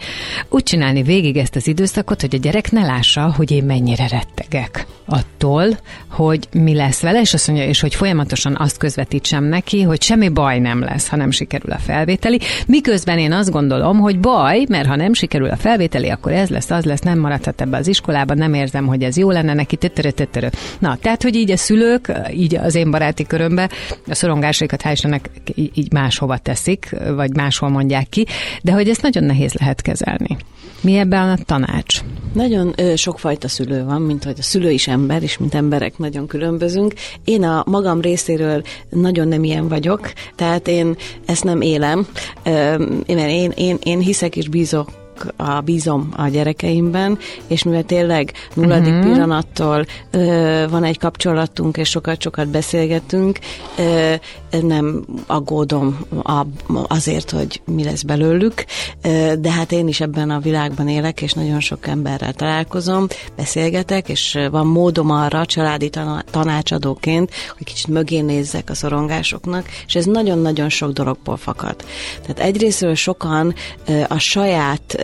úgy 0.50 0.64
csinálni 0.64 1.04
végig 1.04 1.38
ezt 1.38 1.56
az 1.56 1.68
időszakot, 1.68 2.22
hogy 2.22 2.36
a 2.36 2.38
gyerek 2.38 2.72
ne 2.72 2.82
lássa, 2.82 3.34
hogy 3.36 3.52
én 3.52 3.64
mennyire 3.64 4.08
rettegek 4.08 4.86
attól, 5.06 5.66
hogy 6.10 6.48
mi 6.52 6.76
lesz 6.76 7.02
vele, 7.02 7.22
és 7.22 7.34
azt 7.34 7.48
mondja, 7.48 7.66
és 7.66 7.80
hogy 7.80 7.96
folyamatosan 7.96 8.56
azt 8.60 8.78
közvetítsem 8.78 9.44
neki, 9.44 9.82
hogy 9.82 10.02
semmi 10.02 10.30
baj 10.30 10.60
nem 10.60 10.80
lesz, 10.80 11.08
ha 11.08 11.16
nem 11.16 11.32
sikerül 11.32 11.72
a 11.72 11.78
felvételi. 11.78 12.40
Miközben 12.68 13.18
én 13.18 13.32
azt 13.32 13.52
gondolom, 13.52 14.00
hogy 14.00 14.20
baj, 14.20 14.66
mert 14.70 14.88
ha 14.88 14.96
nem 14.96 15.14
sikerül 15.14 15.50
a 15.50 15.56
felvételi, 15.56 16.10
akkor 16.10 16.32
ez 16.32 16.50
lesz, 16.50 16.72
az 16.72 16.86
lesz, 16.86 17.00
nem 17.00 17.20
maradhat 17.20 17.62
ebbe 17.62 17.78
az 17.78 17.88
iskolában, 17.88 18.38
nem 18.38 18.54
érzem, 18.54 18.88
hogy 18.88 19.04
ez 19.04 19.18
jó 19.18 19.32
lenne 19.32 19.54
neki, 19.54 19.76
tötörö, 19.76 20.10
tötörö. 20.10 20.48
Na, 20.80 20.98
tehát, 21.02 21.24
hogy 21.24 21.36
így 21.36 21.52
a 21.52 21.58
szülők, 21.58 22.12
így 22.34 22.56
az 22.56 22.76
én 22.76 22.92
baráti 22.92 23.26
körömben 23.26 23.70
a 24.08 24.16
szorongásaikat 24.16 24.82
hál' 24.84 25.20
így 25.56 25.92
máshova 25.92 26.38
teszik, 26.38 26.96
vagy 27.16 27.36
máshol 27.36 27.70
mondják 27.70 28.10
ki, 28.10 28.26
de 28.62 28.72
hogy 28.72 28.90
ezt 28.90 29.02
nagyon 29.02 29.24
nehéz 29.24 29.54
lehet 29.54 29.82
kezelni. 29.82 30.38
Mi 30.82 30.98
ebben 30.98 31.30
a 31.30 31.38
tanács? 31.46 32.00
Nagyon 32.34 32.74
ö, 32.76 32.96
sokfajta 32.96 33.48
szülő 33.48 33.84
van, 33.84 34.02
mint 34.02 34.24
hogy 34.24 34.36
a 34.40 34.42
szülő 34.42 34.72
is 34.72 34.88
ember, 34.88 35.24
és 35.24 35.38
mint 35.38 35.56
emberek 35.56 35.98
nagyon 35.98 36.28
különbözünk. 36.28 36.94
Én 37.26 37.44
a 37.44 37.64
magam 37.68 38.02
részéről 38.02 38.62
nagyon 38.90 39.28
nem 39.28 39.44
ilyen 39.44 39.68
vagyok, 39.68 40.14
tehát 40.36 40.68
én 40.68 40.96
ezt 41.26 41.44
nem 41.44 41.62
élem, 41.62 42.08
ö, 42.44 42.86
én, 43.06 43.52
én, 43.56 43.78
én 43.84 44.00
hiszek 44.00 44.36
és 44.36 44.48
bízok 44.48 45.01
a 45.36 45.60
bízom 45.60 46.14
a 46.16 46.28
gyerekeimben, 46.28 47.18
és 47.48 47.64
mivel 47.64 47.84
tényleg 47.84 48.34
nulladik 48.54 48.94
uh-huh. 48.94 49.12
pillanattól 49.12 49.86
ö, 50.12 50.66
van 50.70 50.84
egy 50.84 51.00
kapcsolatunk, 51.00 51.78
és 51.78 51.90
sokat-sokat 51.90 52.48
beszélgetünk, 52.48 53.40
ö, 53.78 54.14
nem 54.62 55.06
aggódom 55.28 56.00
a, 56.24 56.46
azért, 56.88 57.32
hogy 57.32 57.62
mi 57.66 57.84
lesz 57.84 58.02
belőlük, 58.02 58.66
ö, 59.02 59.34
de 59.40 59.52
hát 59.52 59.72
én 59.72 59.88
is 59.88 60.02
ebben 60.02 60.30
a 60.30 60.40
világban 60.40 60.88
élek, 60.88 61.22
és 61.22 61.34
nagyon 61.34 61.60
sok 61.60 61.88
emberrel 61.88 62.34
találkozom, 62.34 63.08
beszélgetek, 63.36 64.10
és 64.10 64.38
van 64.52 64.68
módom 64.68 65.12
arra 65.12 65.46
családi 65.46 65.90
tanácsadóként, 66.32 67.32
hogy 67.58 67.66
kicsit 67.66 67.88
mögé 67.88 68.20
nézzek 68.20 68.70
a 68.70 68.74
szorongásoknak, 68.74 69.66
és 69.88 69.96
ez 69.96 70.06
nagyon-nagyon 70.06 70.70
sok 70.70 70.92
dologból 70.92 71.38
fakad. 71.38 71.76
Tehát 72.22 72.40
egyrésztről 72.40 72.96
sokan 72.96 73.54
ö, 73.88 74.02
a 74.08 74.18
saját 74.18 74.96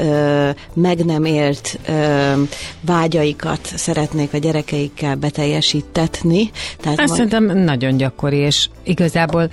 meg 0.74 1.06
nem 1.06 1.26
élt 1.26 1.80
vágyaikat 2.82 3.60
szeretnék 3.76 4.34
a 4.34 4.38
gyerekeikkel 4.38 5.16
beteljesítetni. 5.16 6.52
Tehát 6.82 7.00
Azt 7.00 7.10
ma... 7.10 7.16
szerintem 7.16 7.58
nagyon 7.58 7.98
gyakori, 7.98 8.38
és 8.38 8.70
igazából 8.84 9.50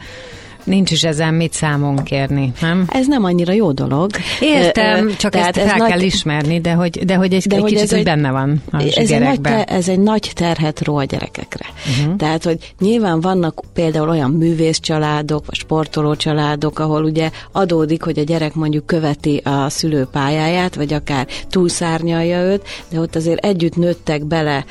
Nincs 0.65 0.91
is 0.91 1.05
ezen 1.05 1.35
mit 1.35 1.53
számon 1.53 1.97
kérni, 1.97 2.53
nem? 2.61 2.85
Ez 2.89 3.07
nem 3.07 3.25
annyira 3.25 3.53
jó 3.53 3.73
dolog. 3.73 4.11
Értem, 4.41 5.15
csak 5.17 5.33
Tehát 5.33 5.57
ezt 5.57 5.69
fel 5.69 5.81
ez 5.81 5.89
kell 5.89 5.99
nagy... 5.99 6.07
ismerni, 6.07 6.61
de 6.61 6.73
hogy, 6.73 7.05
de 7.05 7.15
hogy 7.15 7.33
egy, 7.33 7.47
de 7.47 7.55
egy 7.55 7.61
hogy 7.61 7.71
kicsit 7.71 7.85
ez 7.85 7.93
egy, 7.93 8.05
benne 8.05 8.31
van 8.31 8.63
a 8.73 8.83
ez 8.83 9.11
egy, 9.11 9.21
nagy 9.21 9.41
te, 9.41 9.65
ez 9.65 9.89
egy 9.89 9.99
nagy 9.99 10.31
terhet 10.35 10.85
ró 10.85 10.97
a 10.97 11.05
gyerekekre. 11.05 11.67
Uh-huh. 11.99 12.17
Tehát, 12.17 12.45
hogy 12.45 12.75
nyilván 12.81 13.21
vannak 13.21 13.61
például 13.75 14.09
olyan 14.09 14.31
művész 14.31 14.81
családok, 14.81 15.47
vagy 15.47 15.57
sportoló 15.57 16.17
családok, 16.17 16.79
ahol 16.79 17.05
ugye 17.05 17.31
adódik, 17.53 18.03
hogy 18.03 18.19
a 18.19 18.23
gyerek 18.23 18.55
mondjuk 18.55 18.87
követi 18.87 19.41
a 19.45 19.69
szülő 19.69 20.07
pályáját, 20.13 20.75
vagy 20.75 20.93
akár 20.93 21.27
túlszárnyalja 21.49 22.43
őt, 22.43 22.63
de 22.89 23.01
ott 23.01 23.17
azért 23.17 23.45
együtt 23.45 23.77
nőttek 23.77 24.25
bele 24.25 24.65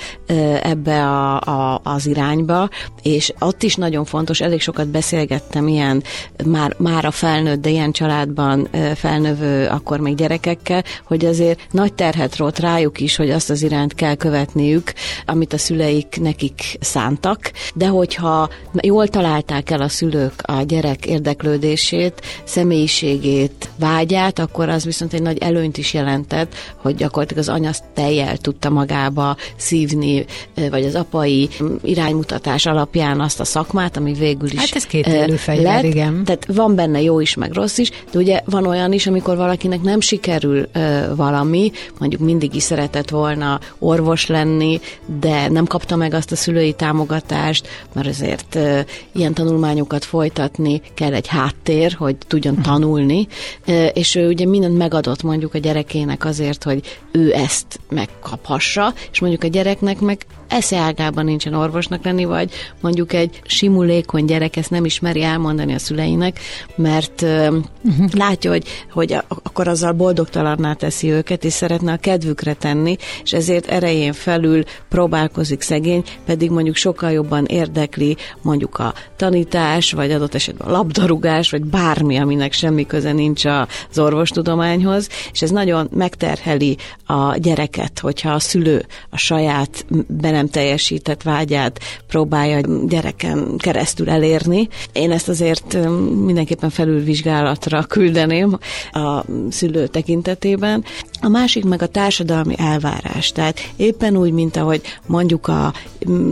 ebbe 0.62 1.04
a, 1.04 1.40
a, 1.40 1.82
az 1.84 2.06
irányba, 2.06 2.70
és 3.02 3.34
ott 3.40 3.64
is 3.64 3.76
nagyon 3.76 4.06
fontos, 4.06 4.42
elég 4.42 4.62
sokat 4.62 4.88
beszélgettem 4.88 5.68
ilyen 5.68 5.83
ilyen 5.84 6.04
már, 6.46 6.76
már 6.78 7.06
a 7.06 7.12
felnőtt, 7.12 7.62
de 7.62 7.70
ilyen 7.70 7.92
családban 7.92 8.70
felnövő, 8.96 9.68
akkor 9.68 10.00
még 10.00 10.16
gyerekekkel, 10.16 10.84
hogy 11.04 11.26
azért 11.26 11.60
nagy 11.72 11.94
terhet 11.94 12.38
rót 12.38 12.60
rájuk 12.60 13.00
is, 13.00 13.16
hogy 13.16 13.30
azt 13.30 13.50
az 13.50 13.62
iránt 13.62 13.94
kell 13.94 14.16
követniük, 14.16 14.94
amit 15.26 15.54
a 15.54 15.58
szüleik 15.58 16.18
nekik 16.22 16.78
szántak, 16.80 17.52
de 17.76 17.88
hogyha 17.88 18.50
jól 18.82 19.08
találták 19.08 19.70
el 19.70 19.82
a 19.82 19.88
szülők 19.88 20.34
a 20.42 20.62
gyerek 20.62 21.06
érdeklődését, 21.06 22.22
személyiségét, 22.44 23.70
vágyát, 23.76 24.40
akkor 24.40 24.70
az 24.70 24.86
viszont 24.86 25.14
egy 25.14 25.22
nagy 25.22 25.38
előnyt 25.38 25.78
is 25.78 25.94
jelentett, 25.94 26.56
hogy 26.76 26.96
gyakorlatilag 26.96 27.44
az 27.44 27.50
anya 27.50 27.72
teljel 27.94 28.38
tudta 28.38 28.70
magába 28.70 29.38
szívni, 29.56 30.26
vagy 30.70 30.86
az 30.86 30.96
apai 30.96 31.50
iránymutatás 31.82 32.66
alapján 32.66 33.20
azt 33.20 33.40
a 33.40 33.44
szakmát, 33.44 33.98
ami 33.98 34.14
végül 34.14 34.52
is 34.52 34.60
Hát 34.60 34.76
ez 34.76 34.86
két 34.86 35.08
lett. 35.74 35.84
igen. 35.84 36.24
Tehát 36.24 36.46
van 36.46 36.76
benne 36.76 37.02
jó 37.02 37.20
is, 37.20 37.36
meg 37.36 37.52
rossz 37.52 37.78
is, 37.78 37.90
de 38.12 38.20
ugye 38.20 38.42
van 38.46 38.66
olyan 38.66 38.94
is, 38.94 39.08
amikor 39.08 39.38
valakinek 39.38 39.82
nem 39.82 40.00
sikerül 40.00 40.68
ö, 40.74 41.16
valami, 41.16 41.72
mondjuk 42.00 42.22
mindig 42.22 42.56
is 42.56 42.64
szeretett 42.64 43.10
volna 43.10 43.60
orvos 43.80 44.28
lenni, 44.28 44.80
de 45.20 45.50
nem 45.50 45.66
kapta 45.66 45.96
meg 45.96 46.14
azt 46.14 46.32
a 46.32 46.36
szülői 46.36 46.74
támogatást, 46.74 47.68
mert 47.94 48.08
azért 48.08 48.56
ö, 48.56 48.80
ilyen 49.12 49.34
tanulmányokat 49.34 50.04
folytatni 50.04 50.82
kell 50.94 51.14
egy 51.14 51.28
háttér, 51.28 51.94
hogy 51.94 52.16
tudjon 52.28 52.62
tanulni, 52.62 53.28
ö, 53.66 53.86
és 53.86 54.16
ő 54.16 54.28
ugye 54.28 54.46
mindent 54.46 54.78
megadott 54.78 55.24
mondjuk 55.24 55.54
a 55.54 55.58
gyerekének 55.58 56.26
azért, 56.26 56.64
hogy 56.64 57.00
ő 57.12 57.34
ezt 57.34 57.80
megkaphassa, 57.90 58.94
és 59.12 59.20
mondjuk 59.20 59.44
a 59.44 59.48
gyereknek 59.48 60.00
meg 60.00 60.26
eszeágában 60.54 61.26
nincsen 61.26 61.54
orvosnak 61.54 62.04
lenni, 62.04 62.26
vagy 62.26 62.52
mondjuk 62.82 63.14
egy 63.14 63.42
simulékony 63.44 64.26
gyerek 64.26 64.56
ezt 64.56 64.70
nem 64.70 64.86
ismeri 64.86 65.24
elmondani 65.24 65.74
a 65.74 65.80
szüleinek, 65.80 66.40
mert 66.76 67.22
uh-huh. 67.22 68.12
látja, 68.12 68.52
hogy, 68.52 68.68
hogy 68.92 69.18
akkor 69.28 69.68
azzal 69.68 69.92
boldogtalanná 69.92 70.74
teszi 70.74 71.12
őket, 71.12 71.44
és 71.44 71.54
szeretne 71.54 71.92
a 71.92 71.98
kedvükre 71.98 72.54
tenni, 72.54 72.98
és 73.24 73.34
ezért 73.34 73.68
erején 73.68 74.14
felül 74.14 74.64
próbálkozik 74.90 75.62
szegény, 75.62 76.04
pedig 76.26 76.52
mondjuk 76.52 76.76
sokkal 76.76 77.12
jobban 77.12 77.46
érdekli 77.46 78.18
mondjuk 78.42 78.78
a 78.78 78.94
tanítás, 79.16 79.92
vagy 79.92 80.12
adott 80.12 80.36
esetben 80.36 80.68
a 80.68 80.72
labdarúgás, 80.72 81.52
vagy 81.52 81.64
bármi, 81.64 82.18
aminek 82.18 82.54
semmi 82.54 82.86
köze 82.86 83.12
nincs 83.12 83.46
az 83.46 84.00
orvostudományhoz, 84.00 85.08
és 85.32 85.42
ez 85.42 85.50
nagyon 85.50 85.90
megterheli 85.94 86.78
a 87.06 87.38
gyereket, 87.38 88.00
hogyha 88.00 88.32
a 88.32 88.40
szülő 88.40 88.86
a 89.10 89.18
saját 89.18 89.86
be 90.08 90.32
nem 90.32 90.43
teljesített 90.50 91.24
vágyát 91.24 91.80
próbálja 92.08 92.62
gyereken 92.88 93.58
keresztül 93.58 94.10
elérni. 94.10 94.68
Én 94.94 95.12
ezt 95.12 95.30
azért 95.30 95.78
mindenképpen 96.26 96.70
felülvizsgálatra 96.70 97.84
küldeném 97.84 98.60
a 98.92 99.24
szülő 99.50 99.88
tekintetében. 99.88 100.84
A 101.22 101.28
másik 101.28 101.66
meg 101.66 101.82
a 101.82 101.88
társadalmi 101.88 102.56
elvárás. 102.58 103.32
Tehát 103.32 103.60
éppen 103.76 104.18
úgy, 104.18 104.32
mint 104.32 104.58
ahogy 104.58 104.82
mondjuk 105.08 105.48
a 105.48 105.74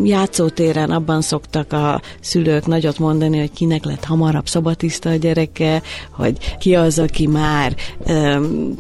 játszótéren 0.03 0.91
abban 0.91 1.22
szoktak 1.22 1.74
a 1.74 2.01
szülők 2.22 2.65
nagyot 2.65 3.00
mondani, 3.00 3.39
hogy 3.39 3.51
kinek 3.51 3.84
lett 3.84 4.03
hamarabb 4.03 4.48
szabatiszta 4.48 5.10
a 5.10 5.15
gyereke, 5.15 5.82
hogy 6.12 6.56
ki 6.60 6.75
az, 6.75 7.00
aki 7.00 7.27
már 7.27 7.75
um, 8.08 8.77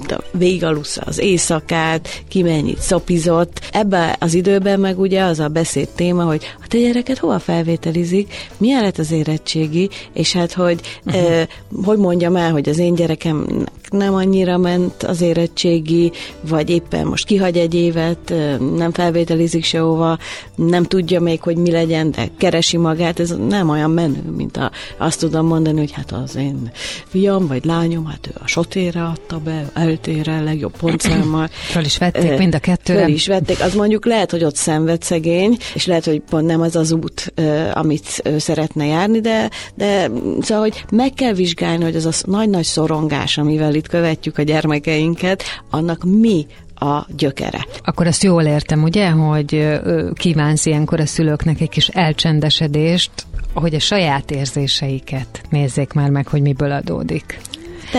az 1.05 1.19
éjszakát, 1.19 2.23
ki 2.27 2.41
mennyit 2.41 2.79
szopizott. 2.79 3.61
Ebben 3.71 4.15
az 4.19 4.33
időben 4.33 4.79
meg 4.79 4.99
ugye 5.11 5.23
az 5.23 5.39
a 5.39 5.47
beszéd 5.47 5.89
téma, 5.89 6.23
hogy 6.23 6.55
a 6.63 6.67
te 6.67 6.77
gyereket 6.77 7.17
hova 7.17 7.39
felvételizik, 7.39 8.33
milyen 8.57 8.81
lett 8.81 8.97
az 8.97 9.11
érettségi, 9.11 9.89
és 10.13 10.33
hát 10.33 10.53
hogy 10.53 10.81
uh-huh. 11.05 11.31
eh, 11.31 11.47
hogy 11.83 11.97
mondjam 11.97 12.35
el, 12.35 12.51
hogy 12.51 12.69
az 12.69 12.77
én 12.77 12.95
gyerekem 12.95 13.65
nem 13.91 14.13
annyira 14.13 14.57
ment 14.57 15.03
az 15.03 15.21
érettségi, 15.21 16.11
vagy 16.41 16.69
éppen 16.69 17.05
most 17.07 17.25
kihagy 17.25 17.57
egy 17.57 17.73
évet, 17.73 18.33
nem 18.75 18.91
felvételizik 18.91 19.63
sehova, 19.63 20.17
nem 20.55 20.83
tudja 20.83 21.19
még, 21.19 21.41
hogy 21.41 21.55
mi 21.55 21.71
legyen, 21.71 22.11
de 22.11 22.29
keresi 22.37 22.77
magát, 22.77 23.19
ez 23.19 23.35
nem 23.47 23.69
olyan 23.69 23.91
menő, 23.91 24.23
mint 24.35 24.57
a, 24.57 24.71
azt 24.97 25.19
tudom 25.19 25.45
mondani, 25.45 25.79
hogy 25.79 25.91
hát 25.91 26.11
az 26.11 26.35
én 26.35 26.71
fiam 27.07 27.47
vagy 27.47 27.65
lányom, 27.65 28.05
hát 28.05 28.27
ő 28.27 28.31
a 28.43 28.47
sotére 28.47 29.03
adta 29.03 29.37
be, 29.37 29.69
eltére, 29.73 30.41
legjobb 30.41 30.77
pontszámmal. 30.77 31.49
Föl 31.71 31.83
is 31.83 31.97
vették 31.97 32.37
mind 32.37 32.55
a 32.55 32.59
kettőre. 32.59 33.03
Föl 33.03 33.13
is 33.13 33.27
vették, 33.27 33.61
az 33.61 33.73
mondjuk 33.73 34.05
lehet, 34.05 34.31
hogy 34.31 34.43
ott 34.43 34.55
szenved 34.55 35.01
szegény, 35.01 35.57
és 35.73 35.85
lehet, 35.85 36.05
hogy 36.05 36.21
pont 36.29 36.45
nem 36.45 36.61
az 36.61 36.75
az 36.75 36.91
út, 36.91 37.33
amit 37.73 38.23
szeretne 38.37 38.85
járni, 38.85 39.19
de, 39.19 39.49
de 39.75 40.09
szóval, 40.41 40.63
hogy 40.63 40.85
meg 40.91 41.13
kell 41.13 41.33
vizsgálni, 41.33 41.83
hogy 41.83 41.95
az 41.95 42.05
a 42.05 42.11
nagy-nagy 42.25 42.63
szorongás, 42.63 43.37
amivel 43.37 43.71
itt 43.81 43.87
követjük 43.87 44.37
a 44.37 44.41
gyermekeinket, 44.41 45.43
annak 45.69 46.03
mi 46.03 46.45
a 46.75 47.05
gyökere. 47.17 47.65
Akkor 47.83 48.07
azt 48.07 48.23
jól 48.23 48.43
értem, 48.43 48.83
ugye, 48.83 49.09
hogy 49.09 49.79
kívánsz 50.13 50.65
ilyenkor 50.65 50.99
a 50.99 51.05
szülőknek 51.05 51.61
egy 51.61 51.69
kis 51.69 51.87
elcsendesedést, 51.87 53.11
hogy 53.53 53.73
a 53.75 53.79
saját 53.79 54.31
érzéseiket 54.31 55.41
nézzék 55.49 55.93
már 55.93 56.09
meg, 56.09 56.27
hogy 56.27 56.41
miből 56.41 56.71
adódik. 56.71 57.39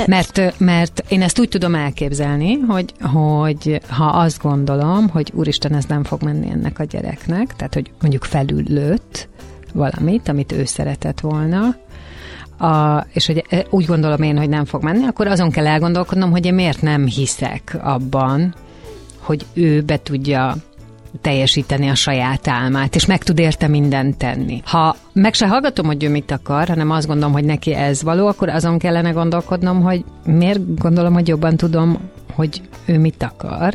Mert, 0.06 0.58
mert 0.58 1.04
én 1.08 1.22
ezt 1.22 1.38
úgy 1.38 1.48
tudom 1.48 1.74
elképzelni, 1.74 2.54
hogy, 2.54 2.92
hogy 3.00 3.80
ha 3.88 4.04
azt 4.04 4.42
gondolom, 4.42 5.08
hogy 5.08 5.32
úristen, 5.34 5.74
ez 5.74 5.84
nem 5.84 6.04
fog 6.04 6.22
menni 6.22 6.50
ennek 6.50 6.78
a 6.78 6.84
gyereknek, 6.84 7.56
tehát 7.56 7.74
hogy 7.74 7.90
mondjuk 8.00 8.24
felüllőtt 8.24 9.28
valamit, 9.72 10.28
amit 10.28 10.52
ő 10.52 10.64
szeretett 10.64 11.20
volna, 11.20 11.76
a, 12.62 13.06
és 13.12 13.26
hogy 13.26 13.44
e, 13.48 13.66
úgy 13.70 13.86
gondolom 13.86 14.22
én, 14.22 14.38
hogy 14.38 14.48
nem 14.48 14.64
fog 14.64 14.82
menni, 14.82 15.06
akkor 15.06 15.26
azon 15.26 15.50
kell 15.50 15.66
elgondolkodnom, 15.66 16.30
hogy 16.30 16.46
én 16.46 16.54
miért 16.54 16.82
nem 16.82 17.06
hiszek 17.06 17.76
abban, 17.82 18.54
hogy 19.18 19.46
ő 19.52 19.80
be 19.80 20.02
tudja 20.02 20.56
teljesíteni 21.20 21.88
a 21.88 21.94
saját 21.94 22.48
álmát, 22.48 22.94
és 22.94 23.06
meg 23.06 23.22
tud 23.22 23.38
érte 23.38 23.68
mindent 23.68 24.16
tenni. 24.16 24.62
Ha 24.64 24.96
meg 25.12 25.34
se 25.34 25.46
hallgatom, 25.46 25.86
hogy 25.86 26.04
ő 26.04 26.08
mit 26.08 26.30
akar, 26.30 26.68
hanem 26.68 26.90
azt 26.90 27.06
gondolom, 27.06 27.32
hogy 27.32 27.44
neki 27.44 27.74
ez 27.74 28.02
való, 28.02 28.26
akkor 28.26 28.48
azon 28.48 28.78
kellene 28.78 29.10
gondolkodnom, 29.10 29.82
hogy 29.82 30.04
miért 30.24 30.78
gondolom, 30.78 31.12
hogy 31.12 31.28
jobban 31.28 31.56
tudom, 31.56 31.98
hogy 32.34 32.62
ő 32.84 32.98
mit 32.98 33.22
akar, 33.22 33.74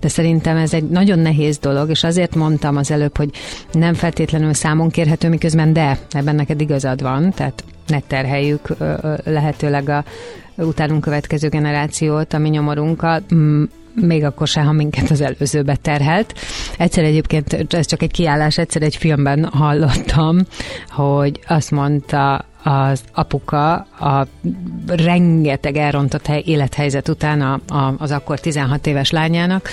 de 0.00 0.08
szerintem 0.08 0.56
ez 0.56 0.74
egy 0.74 0.88
nagyon 0.88 1.18
nehéz 1.18 1.58
dolog, 1.58 1.90
és 1.90 2.04
azért 2.04 2.34
mondtam 2.34 2.76
az 2.76 2.90
előbb, 2.90 3.16
hogy 3.16 3.30
nem 3.72 3.94
feltétlenül 3.94 4.54
számon 4.54 4.90
kérhető, 4.90 5.28
miközben 5.28 5.72
de, 5.72 5.98
ebben 6.10 6.34
neked 6.34 6.60
igazad 6.60 7.02
van, 7.02 7.30
tehát 7.30 7.64
ne 7.86 8.00
terheljük 8.00 8.68
lehetőleg 9.24 9.88
a 9.88 10.04
utánunk 10.56 11.00
következő 11.00 11.48
generációt, 11.48 12.32
a 12.32 12.38
mi 12.38 12.48
nyomorunkat, 12.48 13.22
még 13.94 14.24
akkor 14.24 14.46
se, 14.46 14.60
ha 14.60 14.72
minket 14.72 15.10
az 15.10 15.20
előzőbe 15.20 15.76
terhelt. 15.76 16.34
Egyszer 16.78 17.04
egyébként, 17.04 17.74
ez 17.74 17.86
csak 17.86 18.02
egy 18.02 18.10
kiállás, 18.10 18.58
egyszer 18.58 18.82
egy 18.82 18.96
filmben 18.96 19.44
hallottam, 19.44 20.38
hogy 20.88 21.40
azt 21.46 21.70
mondta 21.70 22.44
az 22.62 23.02
apuka 23.12 23.72
a 23.98 24.26
rengeteg 24.86 25.76
elrontott 25.76 26.28
élethelyzet 26.28 27.08
után 27.08 27.40
a, 27.40 27.60
a, 27.74 27.94
az 27.98 28.10
akkor 28.10 28.40
16 28.40 28.86
éves 28.86 29.10
lányának, 29.10 29.68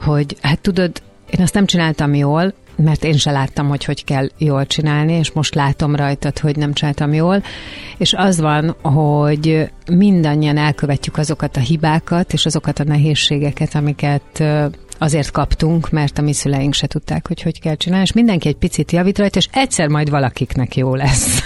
hogy 0.00 0.36
hát 0.40 0.60
tudod, 0.60 1.02
én 1.30 1.42
azt 1.42 1.54
nem 1.54 1.66
csináltam 1.66 2.14
jól, 2.14 2.54
mert 2.76 3.04
én 3.04 3.16
se 3.16 3.30
láttam, 3.30 3.68
hogy 3.68 3.84
hogy 3.84 4.04
kell 4.04 4.28
jól 4.38 4.66
csinálni, 4.66 5.12
és 5.12 5.32
most 5.32 5.54
látom 5.54 5.96
rajtad, 5.96 6.38
hogy 6.38 6.56
nem 6.56 6.72
csináltam 6.72 7.12
jól. 7.12 7.42
És 7.96 8.12
az 8.12 8.40
van, 8.40 8.76
hogy 8.82 9.70
mindannyian 9.90 10.56
elkövetjük 10.56 11.16
azokat 11.16 11.56
a 11.56 11.60
hibákat, 11.60 12.32
és 12.32 12.46
azokat 12.46 12.78
a 12.78 12.84
nehézségeket, 12.84 13.74
amiket 13.74 14.44
azért 15.02 15.30
kaptunk, 15.30 15.90
mert 15.90 16.18
a 16.18 16.22
mi 16.22 16.32
szüleink 16.32 16.74
se 16.74 16.86
tudták, 16.86 17.26
hogy 17.26 17.42
hogy 17.42 17.60
kell 17.60 17.74
csinálni, 17.74 18.04
és 18.04 18.12
mindenki 18.12 18.48
egy 18.48 18.56
picit 18.56 18.92
javít 18.92 19.18
rajta, 19.18 19.38
és 19.38 19.48
egyszer 19.52 19.88
majd 19.88 20.10
valakiknek 20.10 20.76
jó 20.76 20.94
lesz. 20.94 21.38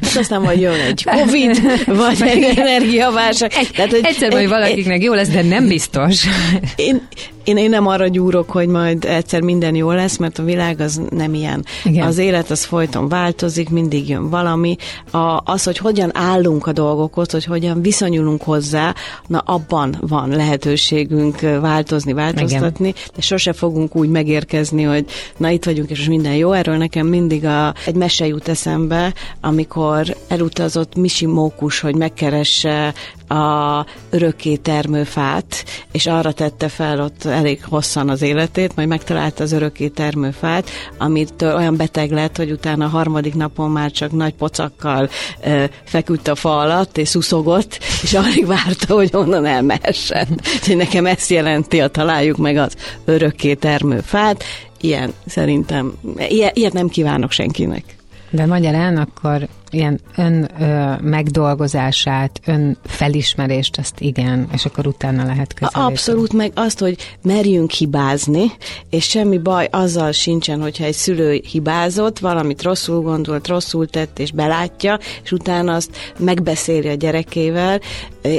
És 0.00 0.16
aztán 0.22 0.40
majd 0.40 0.60
jön 0.60 0.80
egy 0.80 1.04
Covid, 1.18 1.60
vagy 1.86 2.22
egy 2.22 2.58
energiaválság. 2.58 3.50
Tehát, 3.50 3.90
hogy 3.90 4.00
egyszer 4.02 4.32
majd 4.32 4.48
valakiknek 4.48 5.02
jó 5.02 5.14
lesz, 5.14 5.28
de 5.28 5.42
nem 5.42 5.68
biztos. 5.68 6.24
Én, 6.76 7.02
én, 7.48 7.56
én 7.56 7.70
nem 7.70 7.86
arra 7.86 8.08
gyúrok, 8.08 8.50
hogy 8.50 8.68
majd 8.68 9.04
egyszer 9.04 9.40
minden 9.40 9.74
jó 9.74 9.90
lesz, 9.90 10.16
mert 10.16 10.38
a 10.38 10.42
világ 10.42 10.80
az 10.80 11.00
nem 11.10 11.34
ilyen. 11.34 11.64
Igen. 11.84 12.06
Az 12.06 12.18
élet 12.18 12.50
az 12.50 12.64
folyton 12.64 13.08
változik, 13.08 13.68
mindig 13.68 14.08
jön 14.08 14.30
valami. 14.30 14.76
A, 15.10 15.40
az, 15.44 15.64
hogy 15.64 15.78
hogyan 15.78 16.10
állunk 16.16 16.66
a 16.66 16.72
dolgokhoz, 16.72 17.30
hogy 17.30 17.44
hogyan 17.44 17.82
viszonyulunk 17.82 18.42
hozzá, 18.42 18.94
na 19.26 19.38
abban 19.38 19.96
van 20.00 20.28
lehetőségünk 20.28 21.40
változni, 21.40 22.12
változtatni, 22.12 22.87
Igen. 22.87 22.87
De 23.14 23.20
sose 23.20 23.52
fogunk 23.52 23.96
úgy 23.96 24.08
megérkezni, 24.08 24.82
hogy 24.82 25.04
na 25.36 25.48
itt 25.50 25.64
vagyunk, 25.64 25.90
és 25.90 25.96
most 25.96 26.10
minden 26.10 26.34
jó. 26.34 26.52
Erről 26.52 26.76
nekem 26.76 27.06
mindig 27.06 27.44
a, 27.44 27.74
egy 27.86 27.94
mese 27.94 28.26
jut 28.26 28.48
eszembe, 28.48 29.14
amikor 29.40 30.16
elutazott 30.28 30.94
Misi 30.94 31.26
Mókus, 31.26 31.80
hogy 31.80 31.94
megkeresse 31.94 32.94
a 33.28 33.86
örökké 34.10 34.56
termőfát, 34.56 35.64
és 35.92 36.06
arra 36.06 36.32
tette 36.32 36.68
fel 36.68 37.00
ott 37.00 37.24
elég 37.24 37.64
hosszan 37.64 38.08
az 38.08 38.22
életét, 38.22 38.76
majd 38.76 38.88
megtalálta 38.88 39.42
az 39.42 39.52
örökké 39.52 39.88
termőfát, 39.88 40.70
amit 40.98 41.42
olyan 41.42 41.76
beteg 41.76 42.10
lett, 42.10 42.36
hogy 42.36 42.50
utána 42.50 42.84
a 42.84 42.88
harmadik 42.88 43.34
napon 43.34 43.70
már 43.70 43.90
csak 43.90 44.12
nagy 44.12 44.34
pocakkal 44.34 45.08
e, 45.40 45.70
feküdt 45.84 46.28
a 46.28 46.34
fa 46.34 46.58
alatt, 46.58 46.98
és 46.98 47.08
szuszogott, 47.08 47.78
és 48.02 48.14
alig 48.14 48.46
várta, 48.46 48.94
hogy 48.94 49.10
onnan 49.12 49.46
elmehessen. 49.46 50.26
Úgyhogy 50.56 50.76
nekem 50.76 51.06
ezt 51.06 51.30
jelenti 51.30 51.80
a 51.80 51.88
találjuk 51.88 52.36
meg 52.36 52.56
az 52.56 52.74
örökké 53.04 53.54
termőfát. 53.54 54.44
Ilyen 54.80 55.12
szerintem, 55.26 55.92
ilyet 56.28 56.72
nem 56.72 56.88
kívánok 56.88 57.30
senkinek. 57.30 57.84
De 58.30 58.46
magyarán 58.46 58.96
akkor 58.96 59.48
ilyen 59.72 60.00
ön 60.16 60.50
ö, 60.60 60.94
megdolgozását, 61.00 62.40
ön 62.46 62.76
felismerést, 62.84 63.78
azt 63.78 64.00
igen, 64.00 64.48
és 64.52 64.64
akkor 64.64 64.86
utána 64.86 65.24
lehet 65.24 65.54
közelíteni. 65.54 65.84
Abszolút, 65.84 66.32
meg 66.32 66.52
azt, 66.54 66.78
hogy 66.78 67.16
merjünk 67.22 67.70
hibázni, 67.70 68.52
és 68.90 69.04
semmi 69.04 69.38
baj 69.38 69.68
azzal 69.70 70.12
sincsen, 70.12 70.60
hogyha 70.60 70.84
egy 70.84 70.94
szülő 70.94 71.40
hibázott, 71.50 72.18
valamit 72.18 72.62
rosszul 72.62 73.00
gondolt, 73.00 73.48
rosszul 73.48 73.86
tett, 73.86 74.18
és 74.18 74.30
belátja, 74.30 74.98
és 75.22 75.32
utána 75.32 75.74
azt 75.74 75.96
megbeszéli 76.18 76.88
a 76.88 76.94
gyerekével, 76.94 77.80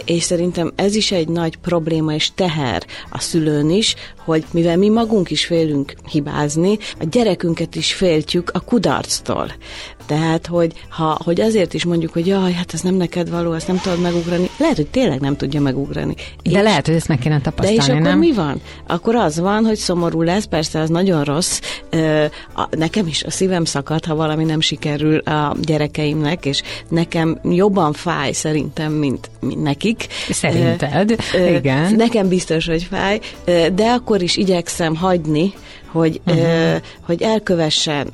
és 0.06 0.24
szerintem 0.24 0.72
ez 0.76 0.96
is 0.96 1.12
egy 1.12 1.28
nagy 1.28 1.58
probléma 1.58 2.14
és 2.14 2.32
teher 2.36 2.84
a 3.10 3.20
szülőn 3.20 3.70
is, 3.70 3.96
hogy 4.26 4.44
mivel 4.52 4.78
mi 4.78 4.90
magunk 4.90 5.30
is 5.30 5.46
félünk 5.46 5.94
hibázni, 6.12 6.78
a 7.00 7.06
gyerekünket 7.12 7.76
is 7.76 7.94
féltjük 7.94 8.50
a 8.54 8.60
kudarctól. 8.60 9.52
Tehát, 10.10 10.48
hogy, 10.48 10.74
ha, 10.90 11.18
hogy 11.24 11.42
azért 11.42 11.74
is 11.74 11.86
mondjuk, 11.86 12.14
hogy 12.14 12.28
jaj, 12.28 12.52
hát 12.52 12.74
ez 12.74 12.82
nem 12.82 12.96
neked 12.96 13.30
való, 13.30 13.54
ezt 13.54 13.68
nem 13.68 13.80
tudod 13.84 14.02
megugrani, 14.02 14.50
lehet, 14.58 14.76
hogy 14.76 14.88
tényleg 14.88 15.20
nem 15.20 15.36
tudja 15.36 15.62
megugrani. 15.62 16.14
De 16.44 16.50
és, 16.50 16.64
lehet, 16.64 16.86
hogy 16.86 16.96
ezt 16.96 17.08
meg 17.08 17.20
kéne 17.20 17.42
tapasztalni, 17.42 17.78
De 17.78 17.84
és 17.84 17.90
akkor 17.90 18.02
nem? 18.02 18.18
mi 18.18 18.34
van? 18.34 18.62
Akkor 18.88 19.16
az 19.16 19.40
van, 19.40 19.66
hogy 19.66 19.76
szomorú 19.76 20.22
lesz, 20.22 20.46
persze 20.46 20.80
az 20.80 20.90
nagyon 20.90 21.24
rossz. 21.24 21.60
Nekem 22.70 23.08
is 23.08 23.24
a 23.24 23.32
szívem 23.32 23.66
szakad, 23.66 24.06
ha 24.06 24.16
valami 24.16 24.44
nem 24.44 24.60
sikerül 24.60 25.18
a 25.18 25.56
gyerekeimnek, 25.62 26.46
és 26.46 26.62
nekem 26.88 27.40
jobban 27.44 27.94
fáj 27.94 28.32
szerintem, 28.32 28.92
mint, 28.92 29.30
mint 29.40 29.64
nekik. 29.64 30.08
Szerinted? 30.30 31.16
Igen. 31.56 31.96
Nekem 31.96 32.28
biztos, 32.28 32.66
hogy 32.66 32.84
fáj, 32.84 33.20
de 33.74 33.86
akkor 33.86 34.22
is 34.22 34.38
igyekszem 34.38 34.96
hagyni, 34.96 35.54
hogy, 35.92 36.22
uh-huh. 36.28 36.44
ö, 36.44 36.76
hogy 37.02 37.22
elkövessen 37.22 38.10